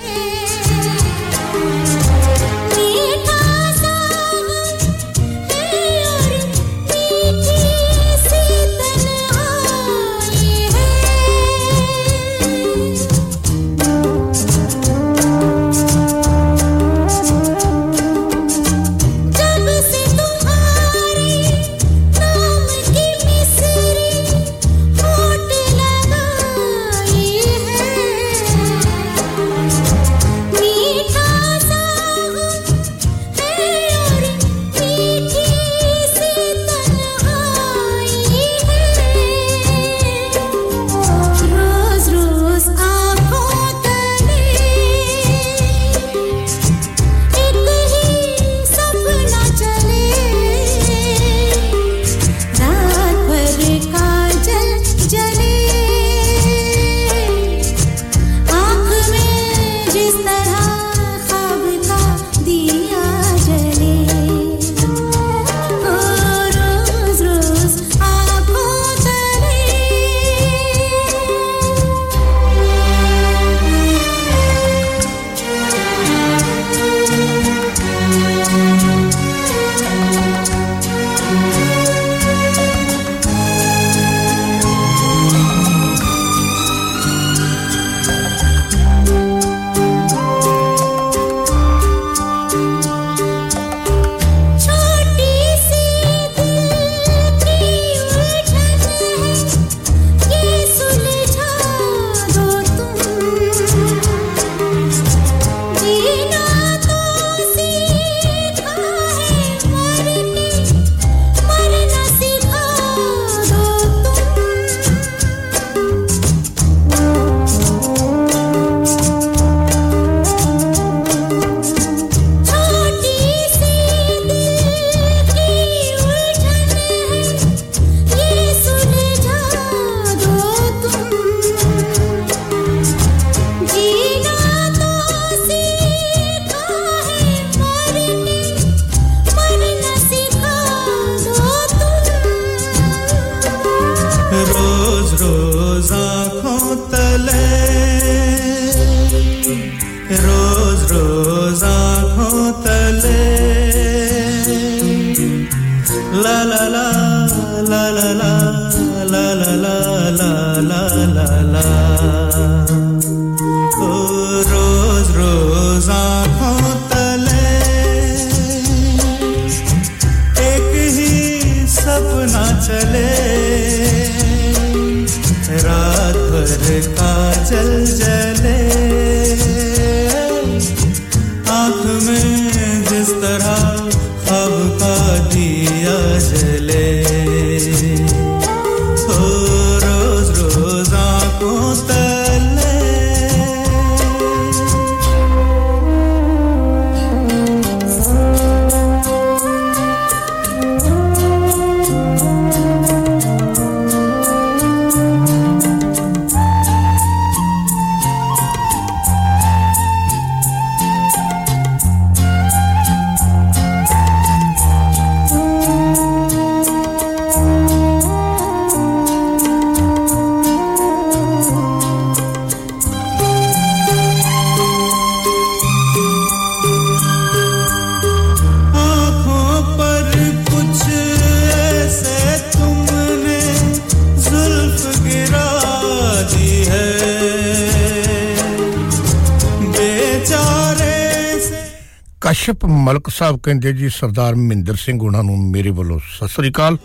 [243.14, 246.78] ਸਾਹਿਬ ਕਹਿੰਦੇ ਜੀ, ਸਰਦਾਰ ਮਹਿੰਦਰ ਸਿੰਘ ਉਹਨਾਂ ਨੂੰ ਮੇਰੇ ਵੱਲੋਂ ਸਤਿ ਸ੍ਰੀ ਅਕਾਲ।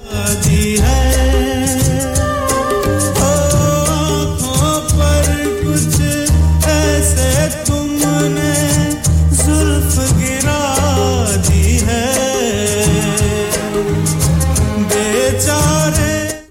[0.44, 0.98] ਜੀ ਹੈ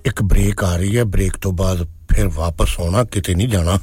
[0.06, 3.78] ਇੱਕ ਬ੍ਰੇਕ ਆ ਰਹੀ ਹੈ ਬ੍ਰੇਕ ਤੋਂ ਬਾਅਦ ਫਿਰ ਵਾਪਸ ਆਉਣਾ, ਕਿਤੇ ਨਹੀਂ ਜਾਣਾ।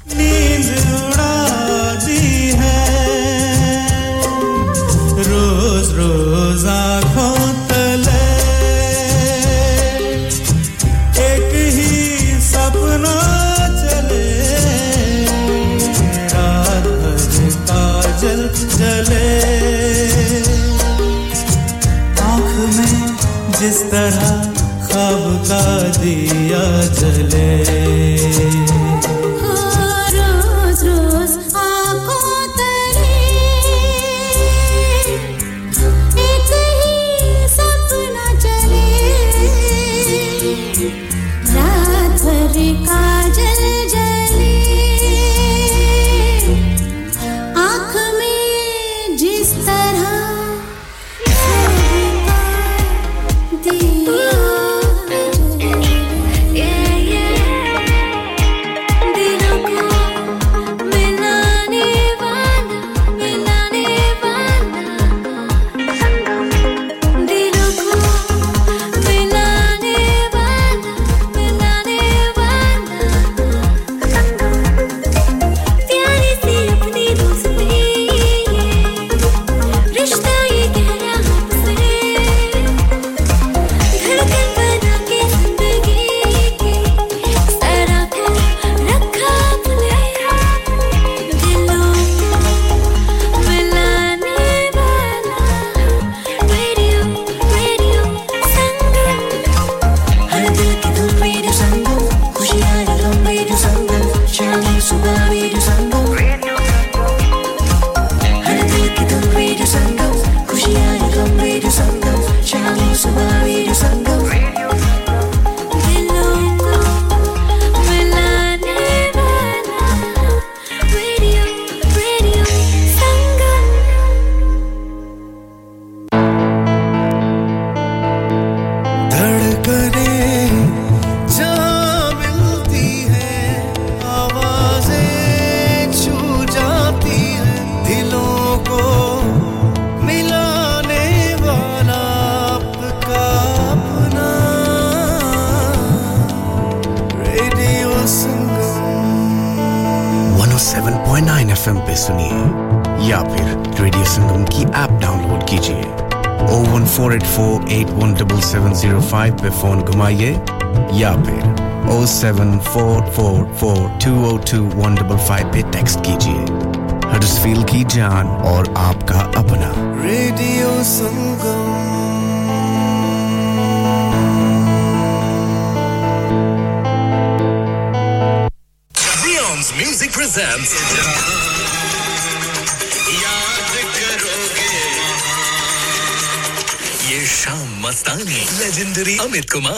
[187.86, 189.70] Mastani, legendary Amit Kumar,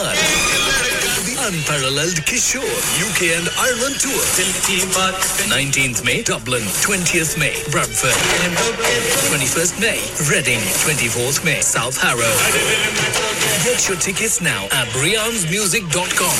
[1.28, 2.64] the unparalleled Kishore,
[3.04, 4.16] UK and Ireland tour.
[5.52, 6.62] 19th May, Dublin.
[6.62, 8.16] 20th May, Bradford.
[9.28, 10.00] 21st May,
[10.32, 10.58] Reading.
[10.88, 12.32] 24th May, South Harrow.
[13.62, 16.38] Get your tickets now at briansmusic.com.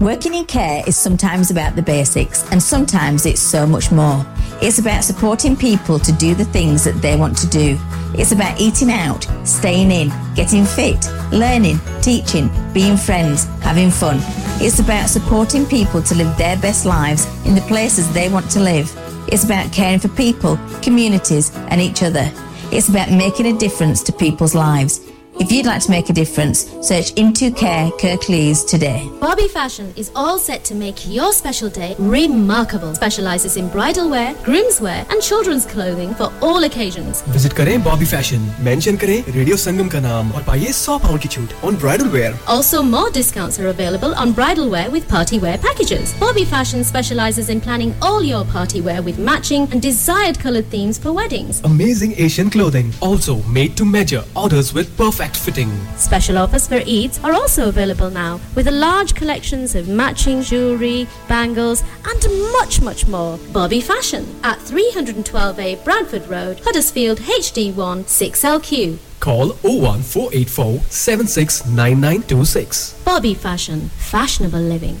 [0.00, 4.24] Working in care is sometimes about the basics and sometimes it's so much more.
[4.62, 7.78] It's about supporting people to do the things that they want to do
[8.14, 14.18] it's about eating out, staying in, getting fit, learning, teaching, being friends, having fun.
[14.62, 18.60] It's about supporting people to live their best lives in the places they want to
[18.60, 18.92] live.
[19.28, 22.30] It's about caring for people, communities, and each other.
[22.72, 25.09] It's about making a difference to people's lives.
[25.39, 29.01] If you'd like to make a difference, search Into Care Kirklees today.
[29.19, 32.95] Bobby Fashion is all set to make your special day remarkable.
[32.95, 37.21] Specializes in bridal wear, groom's wear, and children's clothing for all occasions.
[37.35, 41.27] Visit करें Bobby fashion mention करें radio संगम का नाम और पाइए 100 pound की
[41.35, 45.57] छूट on bridal wear Also, more discounts are available on bridal wear with party wear
[45.67, 46.15] packages.
[46.23, 51.03] Bobby Fashion specializes in planning all your party wear with matching and desired colored themes
[51.05, 51.61] for weddings.
[51.73, 55.70] Amazing Asian clothing, also made to measure, orders with perfect fitting.
[55.96, 61.06] Special offers for Eid are also available now with a large collections of matching jewellery,
[61.28, 63.38] bangles and much much more.
[63.52, 68.98] Bobby Fashion at 312A Bradford Road, Huddersfield HD1 6LQ.
[69.20, 72.94] Call 01484 769926.
[73.04, 75.00] Bobby Fashion, fashionable living.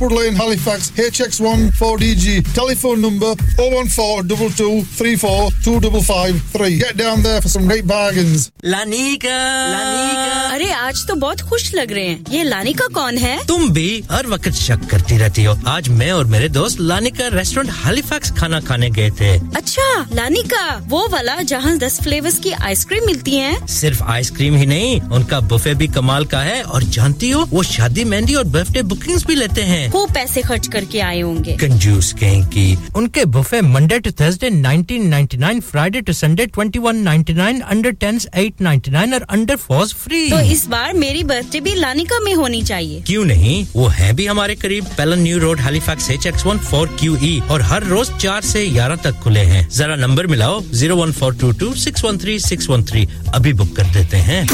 [0.00, 2.54] Hopwood Lane, Halifax, HX1 4DG.
[2.54, 8.50] Telephone number 014 223 Get down there for some great bargains.
[8.64, 13.46] लानिका अरे आज तो बहुत खुश लग रहे हैं। ये लानिका कौन है?
[13.46, 17.74] तुम भी हर वक्त शक करती रहती हो। आज मैं और मेरे दोस्त लानिका रेस्टोरेंट
[17.74, 23.36] हालीफैक्स खाना खाने गए थे। अच्छा लानिका वो वाला जहाँ दस फ्लेवर्स की आइसक्रीम मिलती
[23.36, 27.62] है। सिर्फ़ आइसक्रीम ही नहीं उनका बुफे भी कमाल का है। और जानती हो वो
[27.62, 32.12] शादी मेहंदी और बर्थडे बुकिंग्स भी लेते हैं। खूब पैसे खर्च करके आए होंगे। कंजूस
[32.20, 39.14] कहीं की उनके buffet Monday to Thursday 1999 Friday to Sunday 2199 under 10s 899
[39.14, 43.24] और अंडर 4s फ्री तो इस बार मेरी बर्थडे भी लानिका में होनी चाहिए। क्यों
[43.24, 43.64] नहीं?
[43.74, 47.40] वो है भी हमारे करीब। Pellon New Road Halifax H X one four Q E
[47.50, 51.34] और हर रोज चार से ग्यारह तक खुले हैं। जरा नंबर मिलाओ zero one four
[51.40, 54.46] two two six one three six one three अभी बुक कर देते हैं।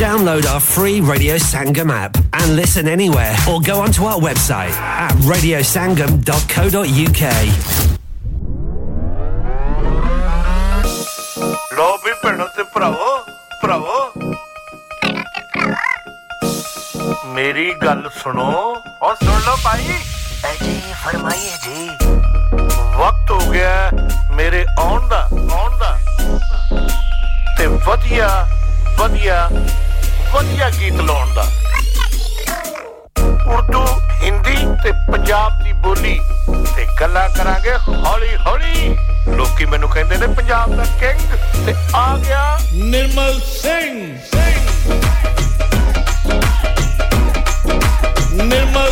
[0.00, 4.20] Download our free Radio Sangam app and listen anywhere or go onto our
[4.72, 7.22] website at radiosangam.co.uk.
[12.04, 13.18] ਵੀ ਭੈਣੋ ਤੇ ਭਰਾਵੋ
[13.62, 14.12] ਭਰਾਵੋ।
[17.26, 19.94] ਮੇਰੀ ਗੱਲ ਸੁਣੋ। ਔਰ ਸੁਣ ਲਓ ਭਾਈ।
[20.44, 21.88] ਐਜੀ ਫਰਮਾਈਏ ਜੀ।
[22.96, 23.90] ਵਕਤ ਹੋ ਗਿਆ
[24.34, 25.98] ਮੇਰੇ ਆਉਣ ਦਾ ਆਉਣ ਦਾ।
[27.58, 28.48] ਤੇ ਵਧੀਆ
[28.98, 29.50] ਵਧੀਆ
[30.32, 31.46] ਵਧੀਆ ਗੀਤ ਲਾਉਣ ਦਾ।
[35.92, 36.18] ਬੋਲੀ
[36.76, 38.96] ਤੇ ਗੱਲਾਂ ਕਰਾਂਗੇ ਹੌਲੀ ਹੌਲੀ।
[39.36, 43.98] ਲੋਕੀ ਮੈਨੂੰ ਕਹਿੰਦੇ ਨੇ ਪੰਜਾਬ ਦਾ ਕਿੰਗ ਤੇ ਆ ਗਿਆ ਨਿਰਮਲ ਸਿੰਘ।
[48.42, 48.91] ਨਿਰਮਲ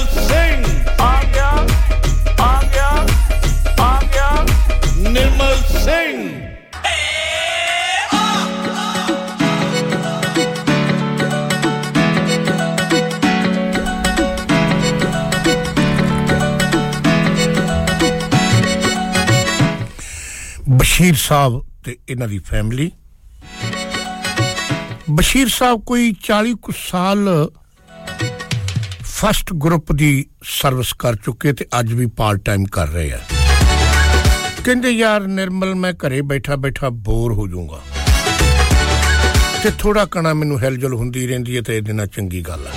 [21.01, 21.55] ਬਸ਼ੀਰ ਸਾਹਿਬ
[21.85, 22.91] ਤੇ ਇਹਨਾਂ ਦੀ ਫੈਮਿਲੀ
[25.11, 27.29] ਬਸ਼ੀਰ ਸਾਹਿਬ ਕੋਈ 40 ਕੁ ਸਾਲ
[29.05, 30.11] ਫਸਟ ਗਰੁੱਪ ਦੀ
[30.43, 33.21] ਸਰਵਿਸ ਕਰ ਚੁੱਕੇ ਤੇ ਅੱਜ ਵੀ ਪਾਰਟ ਟਾਈਮ ਕਰ ਰਹੇ ਆ।
[34.65, 37.81] ਕਹਿੰਦੇ, ਯਾਰ ਨਿਰਮਲ, ਮੈਂ ਘਰੇ ਬੈਠਾ ਬੈਠਾ ਬੋਰ ਹੋ ਜਾਊਂਗਾ।
[39.63, 42.73] ਤੇ ਥੋੜਾ ਕਣਾ ਮੈਨੂੰ ਹਿਲਜੁਲ ਹੁੰਦੀ ਰਹਿੰਦੀ ਹੈ ਤੇ ਇਹਦੇ ਨਾਲ ਚੰਗੀ ਗੱਲ ਹੈ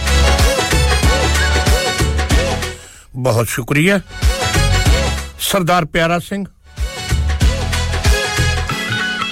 [3.16, 4.00] ਬਹੁਤ ਸ਼ੁਕਰੀਆ।
[5.40, 6.46] ਸਰਦਾਰ ਪਿਆਰਾ ਸਿੰਘ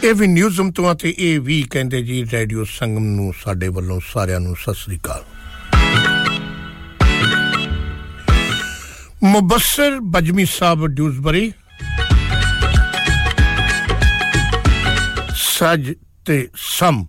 [0.03, 4.40] ਇਹ ਵੀ ਨਿਊਜ਼ਮ ਤੋਂ ਤੇ ਇਹ ਵੀ ਕਹਿੰਦੇ ਜੀ ਰੇਡੀਓ ਸੰਗਮ ਨੂੰ ਸਾਡੇ ਵੱਲੋਂ ਸਾਰਿਆਂ
[4.40, 5.23] ਨੂੰ ਸਤਿ ਸ੍ਰੀ ਅਕਾਲ।
[9.23, 11.53] ਮੁਬਸਰ ਬਜਮੀ ਸਾਹਿਬ ਡਿਊਜ਼ਬਰੀ।
[15.36, 15.94] ਸਜ
[16.26, 17.06] ਤੇ ਸਮ।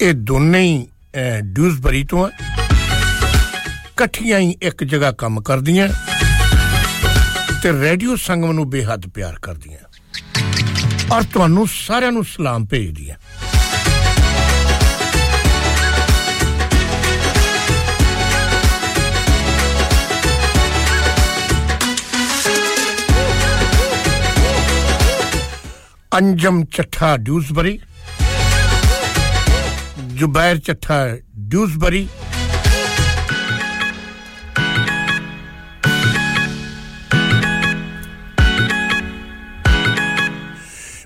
[0.00, 0.86] ਇਹ ਦੋਨੇ ਹੀ
[1.42, 5.88] ਡਿਊਜ਼ਬਰੀ ਤੋਂ ਇਕੱਠੀਆਂ ਹੀ ਇੱਕ ਜਗ੍ਹਾ ਕੰਮ ਕਰਦੀਆਂ।
[7.65, 9.77] ਤੇ ਰੇਡੀਓ ਸੰਗਮ ਨੂੰ ਬੇਹੱਦ ਪਿਆਰ ਕਰਦੀਆਂ
[11.11, 13.15] ਔਰ ਤੁਹਾਨੂੰ ਸਾਰਿਆਂ ਨੂੰ ਸਲਾਮ ਭੇਜਦੀਆਂ
[26.11, 27.79] ਅੰਜਮ ਚੱਠਾ ਡਿਊਜ਼ਬਰੀ
[30.15, 31.05] ਜ਼ੁਬੈਰ ਚੱਠਾ
[31.37, 32.07] ਡਿਊਜ਼ਬਰੀ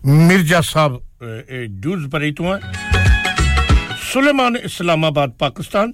[0.05, 0.99] ਮਿਰਜ਼ਾ ਸਾਹਿਬ
[1.49, 2.59] ਇਹ ਡਿਊਜ਼ਬਰੀ ਤੋਂ ਹੈ
[4.03, 5.93] ਸੁਲੇਮਾਨ ਇਸਲਾਮਾਬਾਦ ਪਾਕਿਸਤਾਨ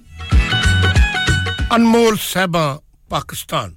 [1.74, 2.80] ਅਨਮੋਲ ਸਹਿਬਾ
[3.10, 3.74] ਪਾਕਿਸਤਾਨ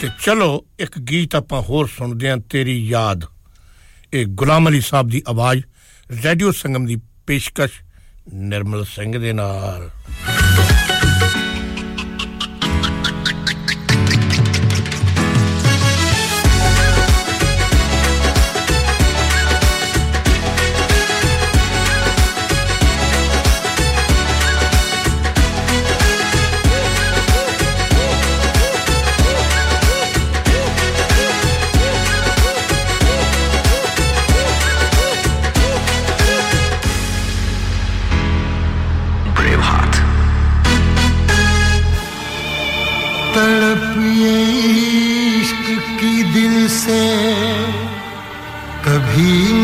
[0.00, 3.24] ਤੇ ਚਲੋ ਇੱਕ ਗੀਤ ਆਪਾਂ ਹੋਰ ਸੁਣਦੇ ਹਾਂ ਤੇਰੀ ਯਾਦ
[4.12, 5.62] ਇਹ ਗੁਲਾਮ ਅਲੀ ਸਾਹਿਬ ਦੀ ਆਵਾਜ਼
[6.24, 7.80] ਰੇਡੀਓ ਸੰਗਮ ਦੀ ਪੇਸ਼ਕਸ਼
[8.34, 9.88] ਨਿਰਮਲ ਸਿੰਘ ਦੇ ਨਾਲ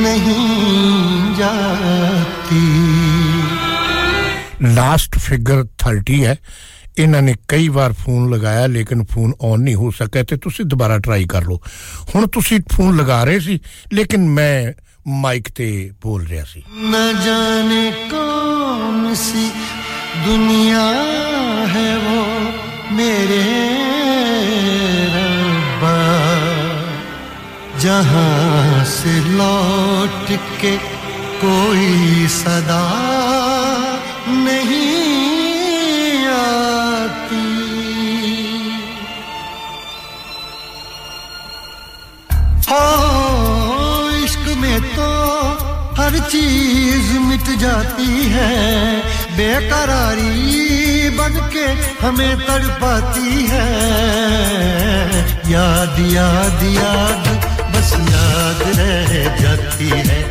[0.09, 2.65] नहीं जाती।
[4.75, 6.37] लास्ट फिगर थर्टी है।
[6.99, 11.25] इन्होंने कई बार फ़ोन लगाया लेकिन फ़ोन ऑन नहीं हो सका तो तुम दोबारा ट्राई
[11.25, 11.61] कर लो।
[12.15, 13.59] हूँ तुम फ़ोन लगा रहे सी
[13.93, 14.73] लेकिन मैं
[15.21, 15.69] माइक ते
[16.03, 16.93] बोल रहा सी। न
[17.25, 19.47] जाने कौन सी
[20.25, 20.83] दुनिया
[21.73, 22.19] है वो
[22.97, 23.43] मेरे
[27.79, 30.27] जहाँ से लौट
[30.61, 30.71] के
[31.41, 32.87] कोई सदा
[34.27, 37.45] नहीं आती।
[42.69, 45.09] हो, इश्क में तो
[46.01, 48.57] हर चीज़ मिट जाती है।
[49.37, 51.65] बेकरारी बन के
[52.05, 53.71] हमें तड़पाती है।
[55.51, 60.21] याद याद याद बस याद रह जाती है।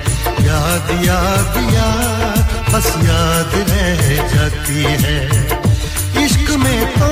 [0.46, 4.04] याद याद याद, बस याद रह
[4.34, 5.16] जाती है।
[6.24, 7.08] इश्क में तो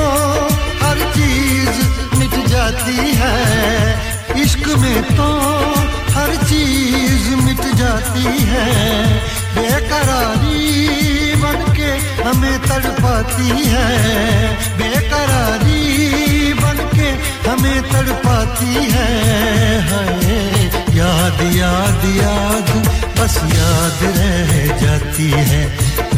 [0.82, 1.78] हर चीज़
[2.16, 3.38] मिट जाती है।
[4.42, 5.30] इश्क में तो
[6.14, 8.74] हर चीज़ मिट जाती है।
[9.54, 10.64] बेकरारी
[11.34, 13.88] बन के हमें तड़पाती है।
[14.78, 15.95] बेकरारी
[17.48, 19.08] हमें तड़पाती है,
[19.88, 20.26] हाय।
[20.98, 22.68] याद याद याद,
[23.18, 25.62] बस याद रह जाती है।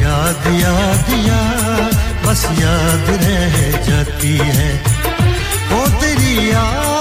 [0.03, 1.95] याद याद याद,
[2.27, 4.83] बस याद रह जाती है।
[5.73, 6.98] ओ तेरी याद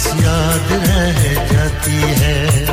[0.00, 1.20] बस याद रह
[1.52, 2.69] जाती है।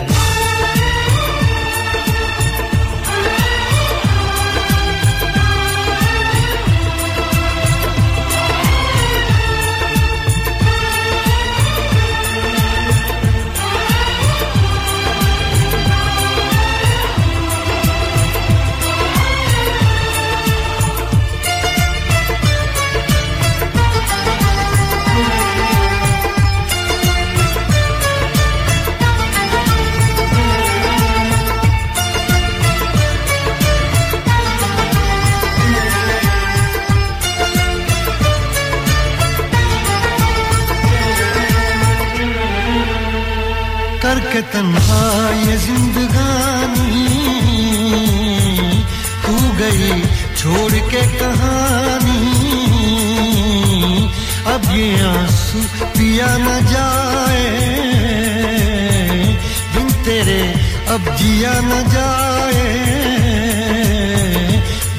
[61.27, 62.67] किया न जाए,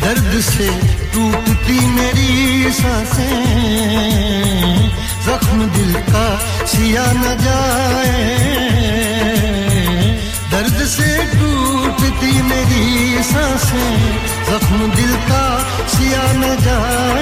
[0.03, 0.67] दर्द से
[1.13, 3.41] टूटती मेरी साँसें,
[5.27, 6.27] जख्म दिल का
[6.73, 8.27] सिया न जाए,
[10.53, 12.87] दर्द से टूटती मेरी
[13.33, 13.93] साँसें,
[14.51, 15.45] जख्म दिल का
[15.95, 17.18] सिया न जाए।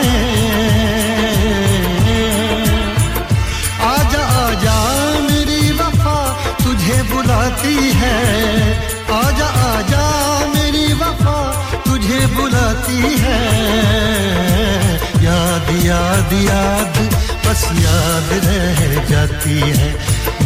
[15.86, 16.96] याद याद,
[17.46, 18.80] बस याद रह
[19.10, 19.90] जाती है।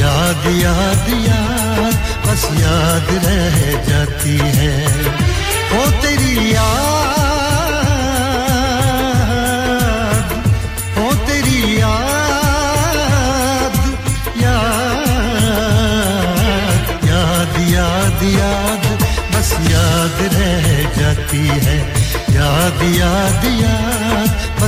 [0.00, 1.94] याद याद याद,
[2.26, 3.58] बस याद रह
[3.88, 4.74] जाती है।
[5.72, 7.10] ओ तेरी याद
[17.02, 18.84] याद याद याद,
[19.32, 20.68] बस याद रह
[20.98, 21.78] जाती है।
[22.36, 24.09] याद याद याद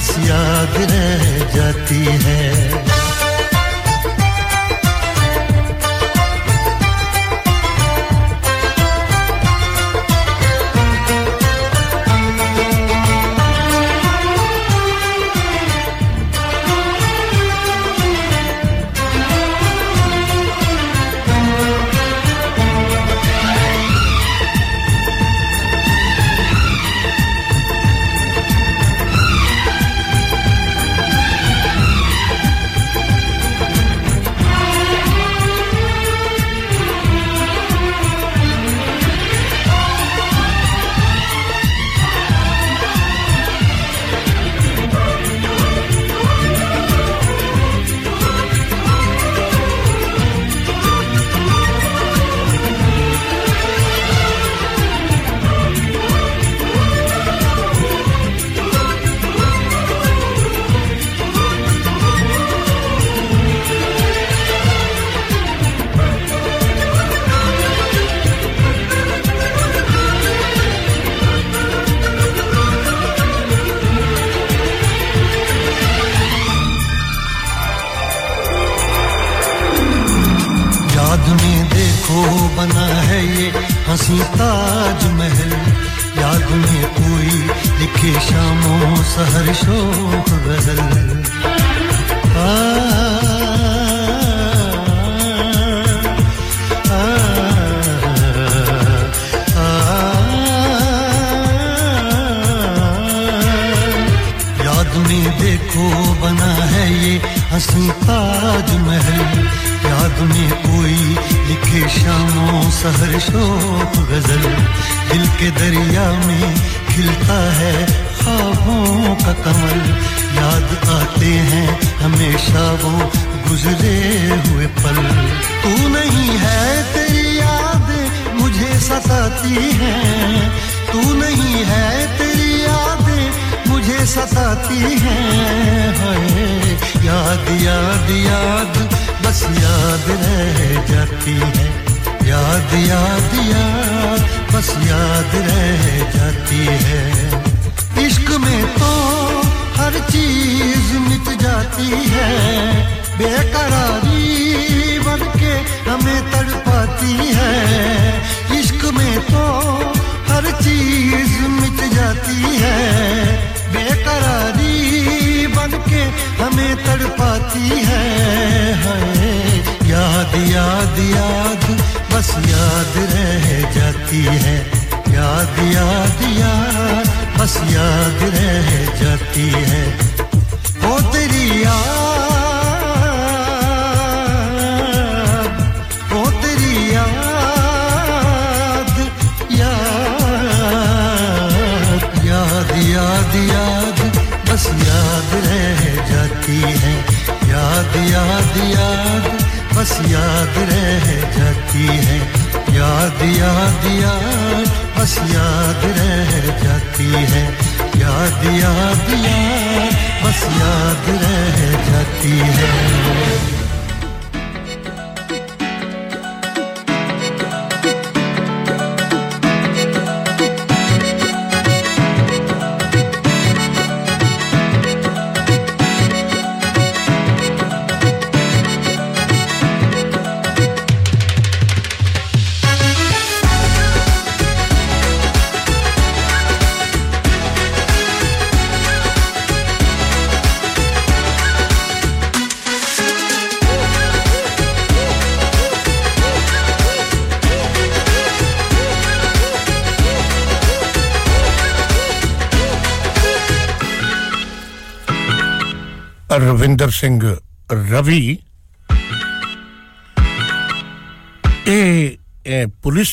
[0.03, 2.82] बस याद रह जाती है।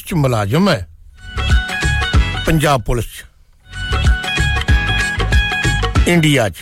[0.09, 0.87] ਚ ਮੁਲਾਜ਼ਮ ਹੈ
[2.47, 3.25] ਪੰਜਾਬ ਪੁਲਿਸ ਚ
[6.09, 6.55] ਇੰਡੀਆ ਚ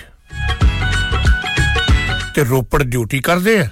[2.34, 3.68] ਤੇ ਰੋਪੜ ਡਿਊਟੀ ਕਰਦੇ ਆ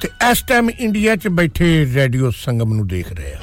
[0.00, 3.38] ਤੇ ਇਸ ਟਾਈਮ ਇੰਡੀਆ ਚ ਬੈਠੇ ਰੇਡੀਓ ਸੰਗਮ ਨੂੰ ਦੇਖ ਰਹੇ ਆ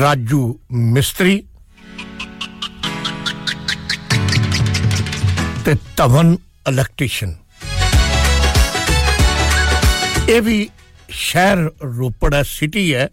[0.00, 1.42] ਰਾਜੂ ਮਿਸਤਰੀ
[5.64, 6.36] ਤੇ ਤਵਨ
[6.68, 7.34] ਇਲੈਕਟ੍ਰੀਸ਼ੀਅਨ
[10.31, 10.69] ਇਹ ਵੀ
[11.09, 13.09] ਸ਼ਹਿਰ ਰੋਪੜ ਹੈ ਸਿਟੀ ਹੈ।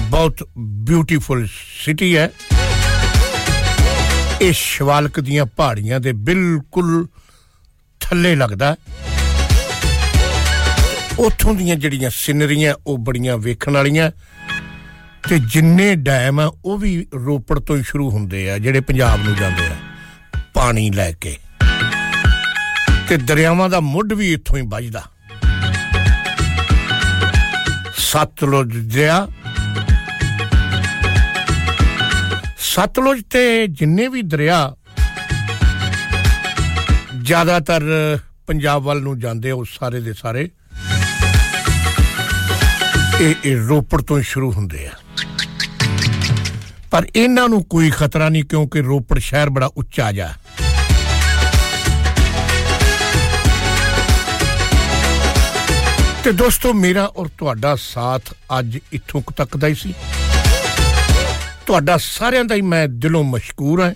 [0.00, 1.48] ਬਹੁਤ ਬਿਊਟੀਫੁਲ
[1.84, 2.30] ਸਿਟੀ ਹੈ।
[4.40, 7.06] ਇਹ ਸ਼ਿਵਾਲਕ ਦੀਆਂ ਪਹਾੜੀਆਂ ਦੇ ਬਿਲਕੁਲ
[8.00, 8.76] ਥੱਲੇ ਲੱਗਦਾ
[11.18, 14.10] ਉੱਥੋਂ ਦੀਆਂ ਜਿਹੜੀਆਂ ਸਿਨਰੀਆਂ, ਉਹ ਬੜੀਆਂ ਵੇਖਣ ਵਾਲੀਆਂ
[15.28, 19.36] ਤੇ ਜਿੰਨੇ ਡੈਮ ਆ, ਉਹ ਵੀ ਰੋਪੜ ਤੋਂ ਹੀ ਸ਼ੁਰੂ ਹੁੰਦੇ ਆ, ਜਿਹੜੇ ਪੰਜਾਬ ਨੂੰ
[19.36, 19.76] ਜਾਂਦੇ ਆ,
[20.54, 21.36] ਪਾਣੀ ਲੈ ਕੇ।
[23.08, 25.02] ਤੇ ਦਰਿਆਵਾਂ ਦਾ ਮੁੱਢ ਵੀ ਇੱਥੋਂ ਹੀ ਵੱਜਦਾ।
[28.08, 29.28] ਸਤਲੁਜ ਦਰਿਆ
[32.58, 34.76] ਸਤਲੁਜ ਤੇ ਜਿੰਨੇ ਵੀ ਦਰਿਆ
[37.22, 37.82] ਜ਼ਿਆਦਾਤਰ
[38.46, 40.48] ਪੰਜਾਬ ਵੱਲ ਨੂੰ ਜਾਂਦੇ ਆ, ਉਹ ਸਾਰੇ ਦੇ ਸਾਰੇ
[43.20, 44.90] ਇਹ ਇਹ ਰੋਪੜ ਤੋਂ ਹੀ ਸ਼ੁਰੂ ਹੁੰਦੇ ਆ।
[46.90, 50.32] ਪਰ ਇਹਨਾਂ ਨੂੰ ਕੋਈ ਖਤਰਾ ਨਹੀਂ, ਕਿਉਂਕਿ ਰੋਪੜ ਸ਼ਹਿਰ ਬੜਾ ਉੱਚਾ ਜਾ।
[56.28, 59.92] ਤੇ ਦੋਸਤੋ ਮੇਰਾ ਔਰ ਤੁਹਾਡਾ ਸਾਥ ਅੱਜ ਇੱਥੋਂ ਤੱਕ ਦਾ ਹੀ ਸੀ।
[61.66, 63.92] ਤੁਹਾਡਾ ਸਾਰਿਆਂ ਦਾ ਹੀ ਮੈਂ ਦਿਲੋਂ ਮਸ਼ਕੂਰ ਹਾਂ।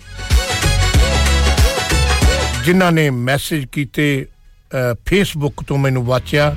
[2.63, 4.07] ਜਿਨ੍ਹਾਂ ਨੇ ਮੈਸੇਜ ਕੀਤੇ
[5.05, 6.49] ਫੇਸਬੁੱਕ ਤੋਂ ਮੈਨੂੰ ਵਾਚਿਆ।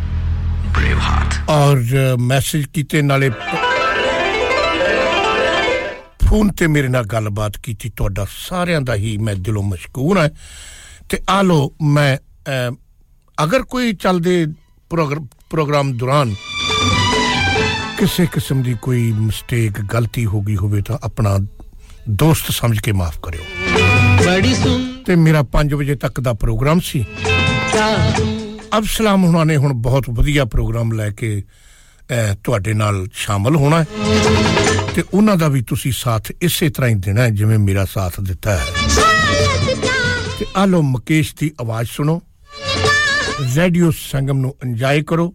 [0.75, 1.83] ਬ੍ਰੇਵ ਹਾਰਟ ਔਰ
[2.21, 3.31] ਮੈਸੇਜ ਕੀਤੇ ਨਾਲੇ
[6.29, 10.29] ਫੋਨ ਤੇ ਮੇਰੇ ਨਾਲ ਗੱਲਬਾਤ ਕੀਤੀ। ਤੁਹਾਡਾ ਸਾਰਿਆਂ ਦਾ ਹੀ ਮੈਂ ਦਿਲੋਂ ਮਸ਼ਕੂਰ ਹਾਂ।
[11.09, 12.17] ਤੇ ਆ ਲੋ ਮੈਂ
[13.39, 14.47] ਅਗਰ ਕੋਈ ਚੱਲਦੇ
[14.91, 16.35] ਪ੍ਰੋਗਰਾਮ ਦੌਰਾਨ
[17.99, 21.39] ਕਿਸੇ ਕਿਸਮ ਦੀ ਕੋਈ ਮਿਸਟੇਕ ਗਲਤੀ ਹੋ ਗਈ ਹੋਵੇ ਤਾਂ ਆਪਣਾ
[22.11, 23.45] ਦੋਸਤ ਸਮਝ ਕੇ ਮਾਫ ਕਰਿਓ।
[24.27, 27.05] ਬੜੀ ਸੁਣ ਤੇ ਮੇਰਾ 5 ਵਜੇ ਤੱਕ ਦਾ ਪ੍ਰੋਗਰਾਮ ਸੀ।
[28.79, 31.43] ਅਬਸਲਾਮ ਹੁਣਾਂ ਨੇ ਹੁਣ ਬਹੁਤ ਵਧੀਆ ਪ੍ਰੋਗਰਾਮ ਲੈ ਕੇ
[32.45, 33.87] ਤੁਹਾਡੇ ਨਾਲ ਸ਼ਾਮਲ ਹੋਣਾ ਹੈ।
[34.95, 38.57] ਤੇ ਉਹਨਾਂ ਦਾ ਵੀ ਤੁਸੀਂ ਸਾਥ ਇਸੇ ਤਰ੍ਹਾਂ ਹੀ ਦੇਣਾ ਹੈ ਜਿਵੇਂ ਮੇਰਾ ਸਾਥ ਦਿੱਤਾ
[38.57, 38.65] ਹੈ।
[40.39, 42.23] ਤੇ ਆ ਲੋ ਮੁਕੇਸ਼ ਦੀ ਆਵਾਜ਼ ਸੁਣੋ।
[43.41, 45.35] ਰੇਡੀਓ ਸੰਗਮ ਨੂੰ ਇੰਜੋਏ ਕਰੋ।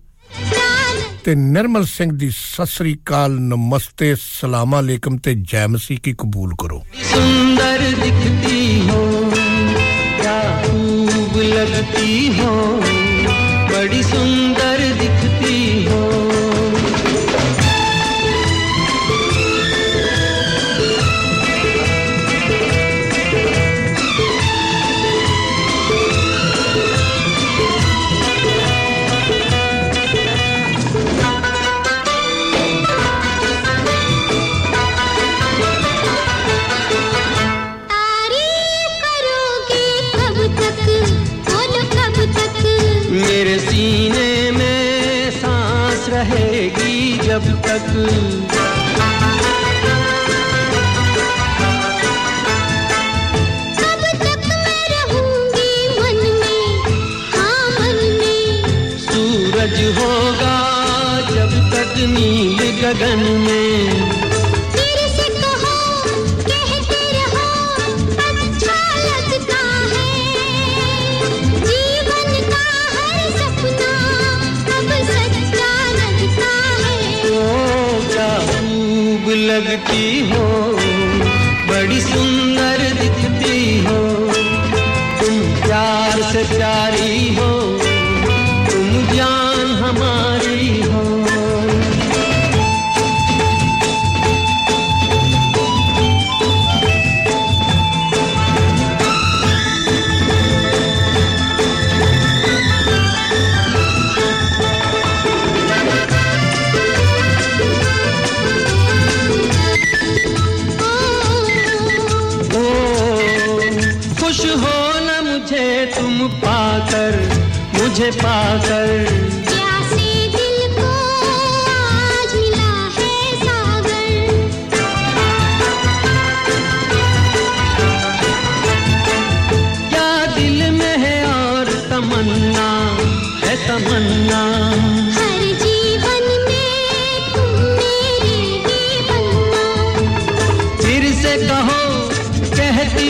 [1.23, 6.53] ਤੇ ਨਰਮਲ ਸਿੰਘ ਦੀ ਸਤਿ ਸ੍ਰੀ ਅਕਾਲ, ਨਮਸਤੇ, ਸਲਾਮ ਅਲੈਕਮ ਤੇ ਜੈ ਮਸੀਹ ਕੀ ਕਬੂਲ
[6.59, 6.83] ਕਰੋ।
[7.13, 9.31] ਸੁੰਦਰ ਦਿਖਦੀ ਹੋ
[10.21, 12.83] ਕਿਆ ਖੂਬ ਲੱਗਦੀ ਹੋ,
[13.69, 14.40] ਬੜੀ ਸੁੰਦਰ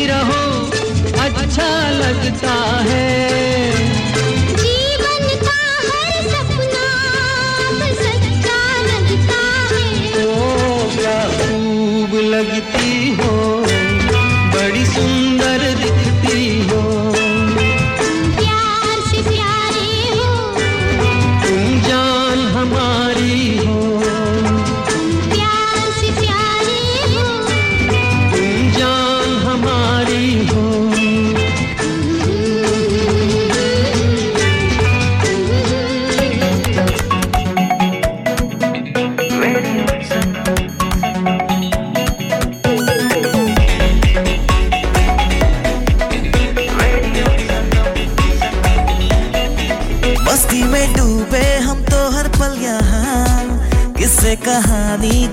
[0.08, 0.66] रहो
[1.24, 2.54] अच्छा लगता
[2.90, 3.21] है।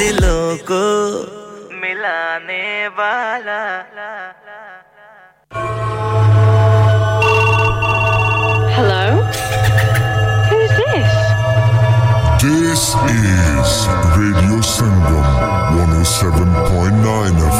[0.00, 0.82] दिलों को
[1.82, 2.66] मिलाने
[2.98, 3.60] वाला
[8.76, 9.04] Hello?
[10.50, 11.12] Who's this?
[12.42, 12.82] This
[13.12, 13.70] is
[14.18, 15.26] Radio Sangam
[15.72, 17.59] 107.9 FM.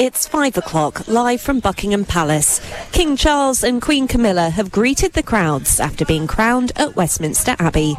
[0.00, 2.62] It's five o'clock, live from Buckingham Palace.
[2.90, 7.98] King Charles and Queen Camilla have greeted the crowds after being crowned at Westminster Abbey.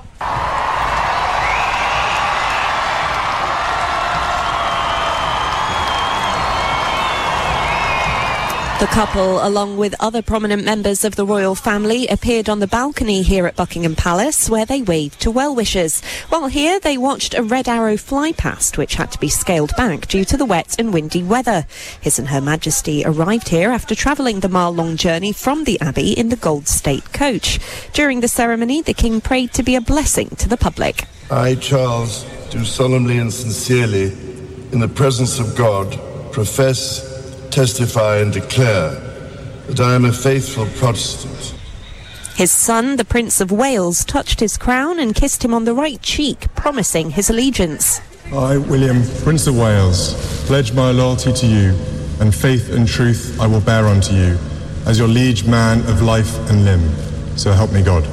[8.82, 13.22] The couple, along with other prominent members of the royal family, appeared on the balcony
[13.22, 16.04] here at Buckingham Palace where they waved to well wishers.
[16.30, 20.08] While here, they watched a Red Arrow fly past, which had to be scaled back
[20.08, 21.68] due to the wet and windy weather.
[22.02, 26.14] His and Her Majesty arrived here after travelling the mile long journey from the Abbey
[26.14, 27.60] in the Gold State coach.
[27.94, 31.06] During the ceremony, the King prayed to be a blessing to the public.
[31.30, 34.06] I, Charles, do solemnly and sincerely,
[34.72, 36.00] in the presence of God,
[36.32, 37.11] profess,
[37.52, 38.92] testify, and declare
[39.68, 41.56] that I am a faithful Protestant.
[42.36, 46.02] His son, the Prince of Wales, touched his crown and kissed him on the right
[46.02, 48.02] cheek, promising his allegiance.
[48.34, 50.16] I, William, Prince of Wales,
[50.48, 51.76] pledge my loyalty to you,
[52.20, 54.38] and faith and truth I will bear unto you,
[54.86, 56.90] as your liege man of life and limb.
[57.38, 58.08] So help me God.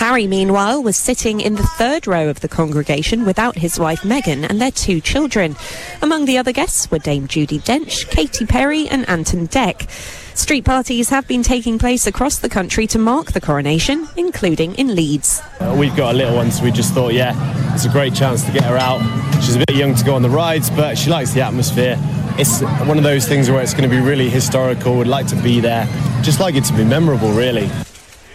[0.00, 4.48] Harry, meanwhile, was sitting in the third row of the congregation without his wife Meghan
[4.48, 5.54] and their two children.
[6.00, 9.90] Among the other guests were Dame Judy Dench, Katy Perry, and Anton Deck.
[10.32, 14.94] Street parties have been taking place across the country to mark the coronation, including in
[14.94, 15.42] Leeds.
[15.60, 17.34] Uh, We've got a little one, so we just thought, yeah,
[17.74, 19.02] it's a great chance to get her out.
[19.42, 21.96] She's a bit young to go on the rides, but she likes the atmosphere.
[22.38, 24.96] It's one of those things where it's going to be really historical.
[24.96, 25.84] Would like to be there,
[26.22, 27.68] just like it to be memorable, really.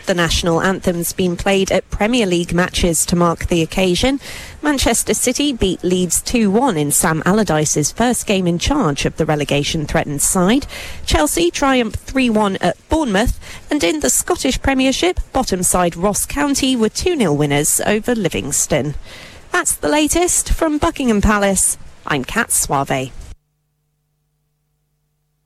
[0.06, 4.20] The national anthem's been played at Premier League matches to mark the occasion.
[4.62, 9.26] Manchester City beat Leeds 2 1 in Sam Allardyce's first game in charge of the
[9.26, 10.68] relegation threatened side.
[11.08, 13.40] Chelsea triumphed 3 1 at Bournemouth.
[13.72, 18.94] And in the Scottish Premiership, bottom side Ross County were 2 0 winners over Livingston.
[19.52, 21.80] That's the latest from Buckingham Palace.
[22.06, 23.25] I'm Kat Suave.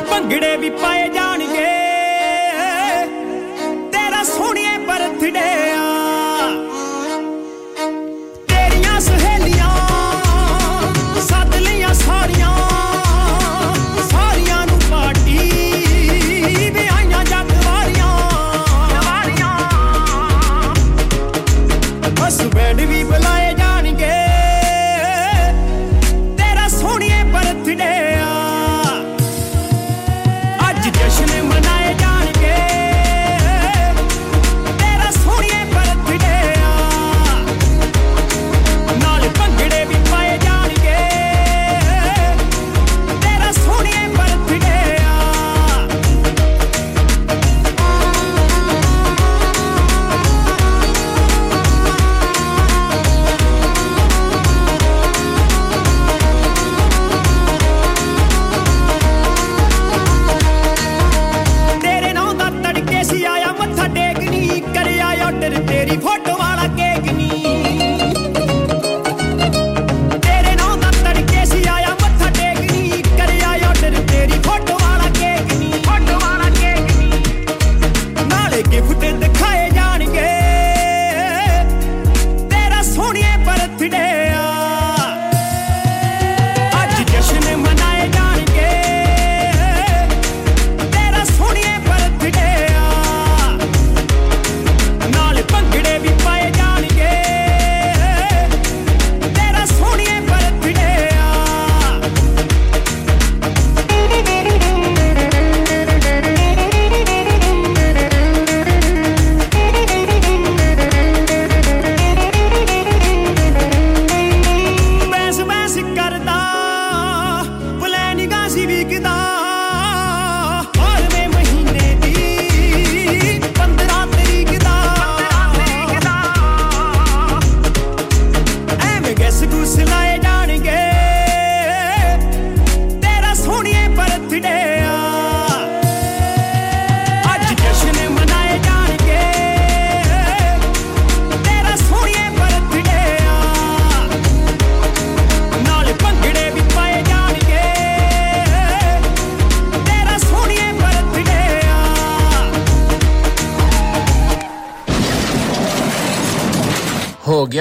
[0.00, 1.27] ਭੰਗੜੇ ਵੀ ਪਾਏ ਜਾ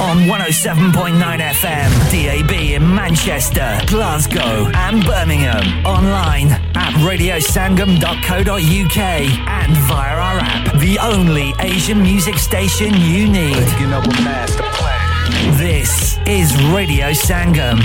[0.00, 5.84] on 107.9 FM, DAB in Manchester, Glasgow, and Birmingham.
[5.84, 13.56] Online at radiosangam.co.uk and via our app, the only Asian music station you need.
[15.58, 17.80] This is Radio Sangam.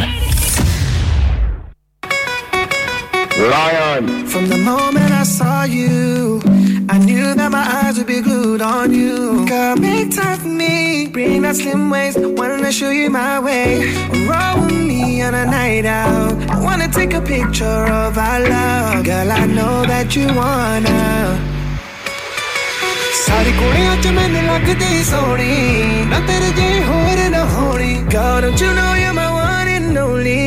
[3.38, 4.26] Lion.
[4.28, 6.40] From the moment I saw you,
[6.95, 9.47] I knew that my eyes would be glued on you.
[9.47, 11.07] Girl, make time for me.
[11.07, 12.19] Bring that slim waist.
[12.39, 13.95] Wanna show you my way.
[14.31, 16.35] Roll with me on a night out.
[16.51, 19.05] I wanna take a picture of our love.
[19.05, 20.99] Girl, I know that you wanna.
[23.25, 28.71] ਸਾਰੀ ਕੁੜੀਆਂ ਚ ਮੈਨੂੰ ਲੱਗਦੀ ਸੋਹਣੀ ਨਾ ਤੇਰੇ ਜੇ ਹੋਰ ਨਾ ਹੋਣੀ God, don't you
[28.79, 30.41] know you're my one and only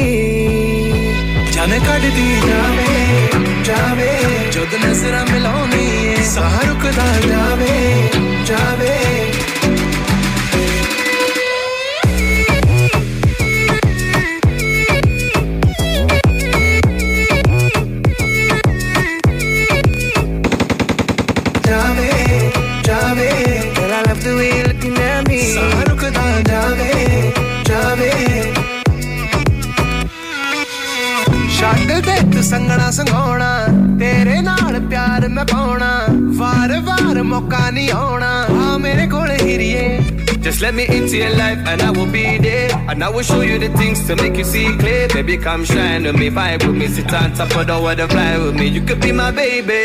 [1.53, 4.11] ਜਾਨ ਕੱਢਦੀ ਜਾਵੇ ਜਾਵੇ
[4.52, 8.10] ਜਦ ਨਜ਼ਰਾਂ ਮਿਲਾਉਣੀ ਏ ਸਾਹ ਰੁਕਦਾ ਜਾਵੇ
[8.44, 8.95] ਜਾਵੇ ਜਾਵੇ
[32.48, 33.65] ਸੰਗਣਾ ਸੰਗਾਉਣਾ
[33.99, 35.91] ਤੇਰੇ ਨਾਲ ਪਿਆਰ ਮੈਂ ਪਾਉਣਾ
[36.38, 38.31] ਵਾਰ ਵਾਰ ਮੌਕਾ ਨਹੀਂ ਆਉਣਾ
[38.64, 39.99] ਆ ਮੇਰੇ ਕੋਲ ਹੀਰੀਏ
[40.45, 42.72] Just let me into your life and I will be there.
[42.94, 45.07] And I will show you the things to make you see clear.
[45.14, 48.26] Baby, come shine with me, vibe with me, sit on top of the water, fly
[48.41, 48.68] with me.
[48.68, 49.80] You could be my baby.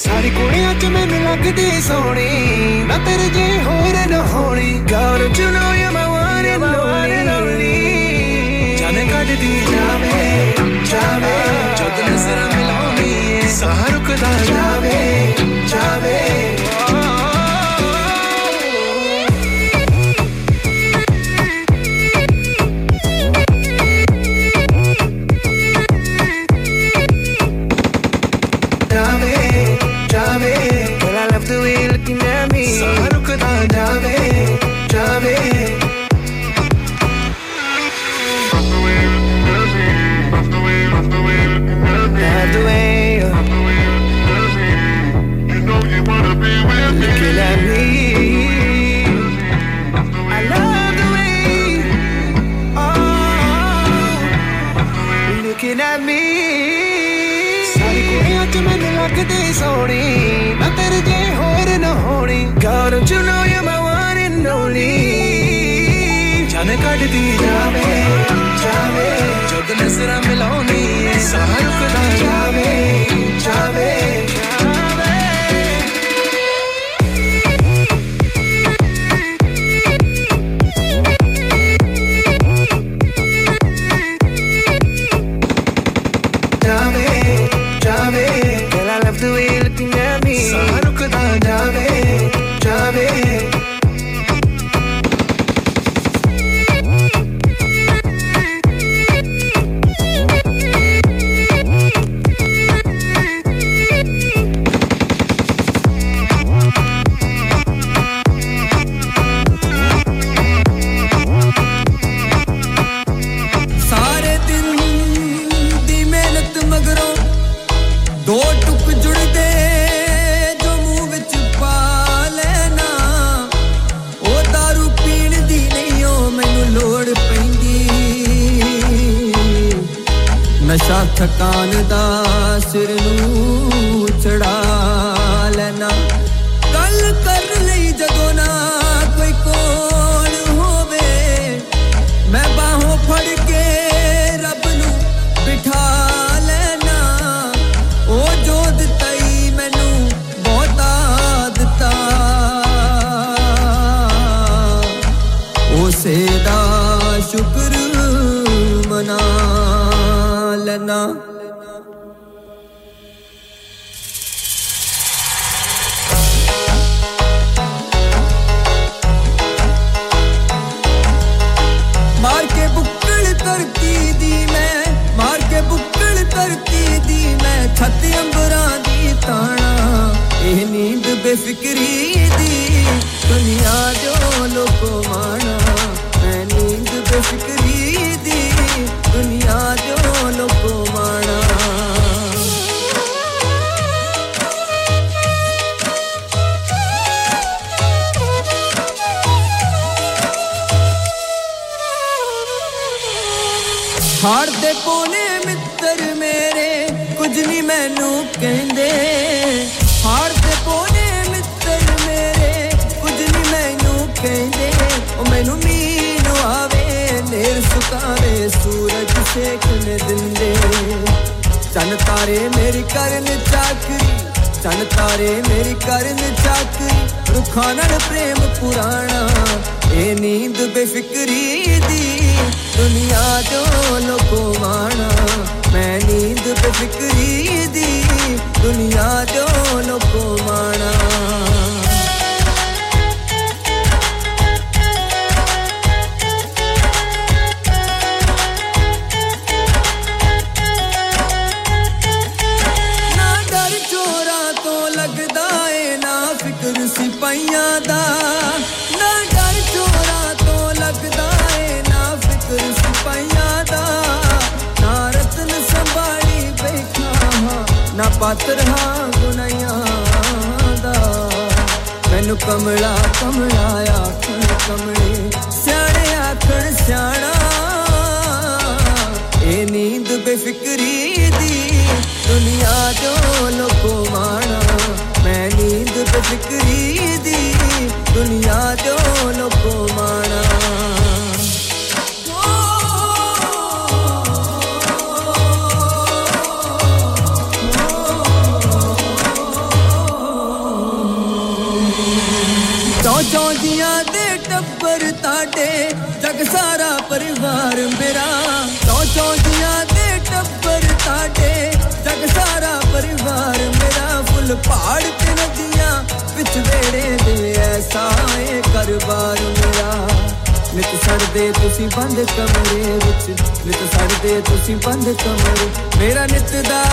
[0.00, 5.50] ਸਾਰੀ ਕੁੜੀਆਂ ਚ ਮੈਨੂੰ ਲੱਗਦੀ ਸੋਹਣੀ ਨਾ ਤੇਰੇ ਜੇ ਹੋਰ ਨਾ ਹੋਣੀ God, don't you
[5.56, 6.50] know you're my one
[7.16, 7.74] and only
[8.80, 10.54] ਜਾਨ ਕੱਢਦੀ ਜਾਵੇ
[10.90, 11.34] ਜਾਵੇ
[13.60, 15.34] ਸਾਹ ਰੁਕਦਾ ਜਾਵੇ
[15.68, 16.16] ਜਾਵੇ
[28.90, 29.34] ਜਾਵੇ
[30.12, 30.54] ਜਾਵੇ
[31.00, 34.19] Girl, I love the way you're looking at me ਸਾਹ ਰੁਕਦਾ ਜਾਵੇ ਜਾਵੇ
[59.51, 64.19] ਨੀ ਸੋਣੀ ਨਾ ਤੇਰੇ ਜੇ ਹੋਰ ਨਾ ਹੋਣੀ God don't you know you're my one
[64.25, 64.85] and only
[66.51, 67.83] ਜਾਨ ਕੱਢਦੀ ਜਾਵੇ
[68.63, 69.09] ਜਾਵੇ
[69.51, 72.69] ਜਦ ਨਸਰਾਂ ਮਿਲਾਉਣੀ ਸਾਹ ਰੁਕਦਾ ਜਾਵੇ
[73.45, 74.20] ਜਾਵੇ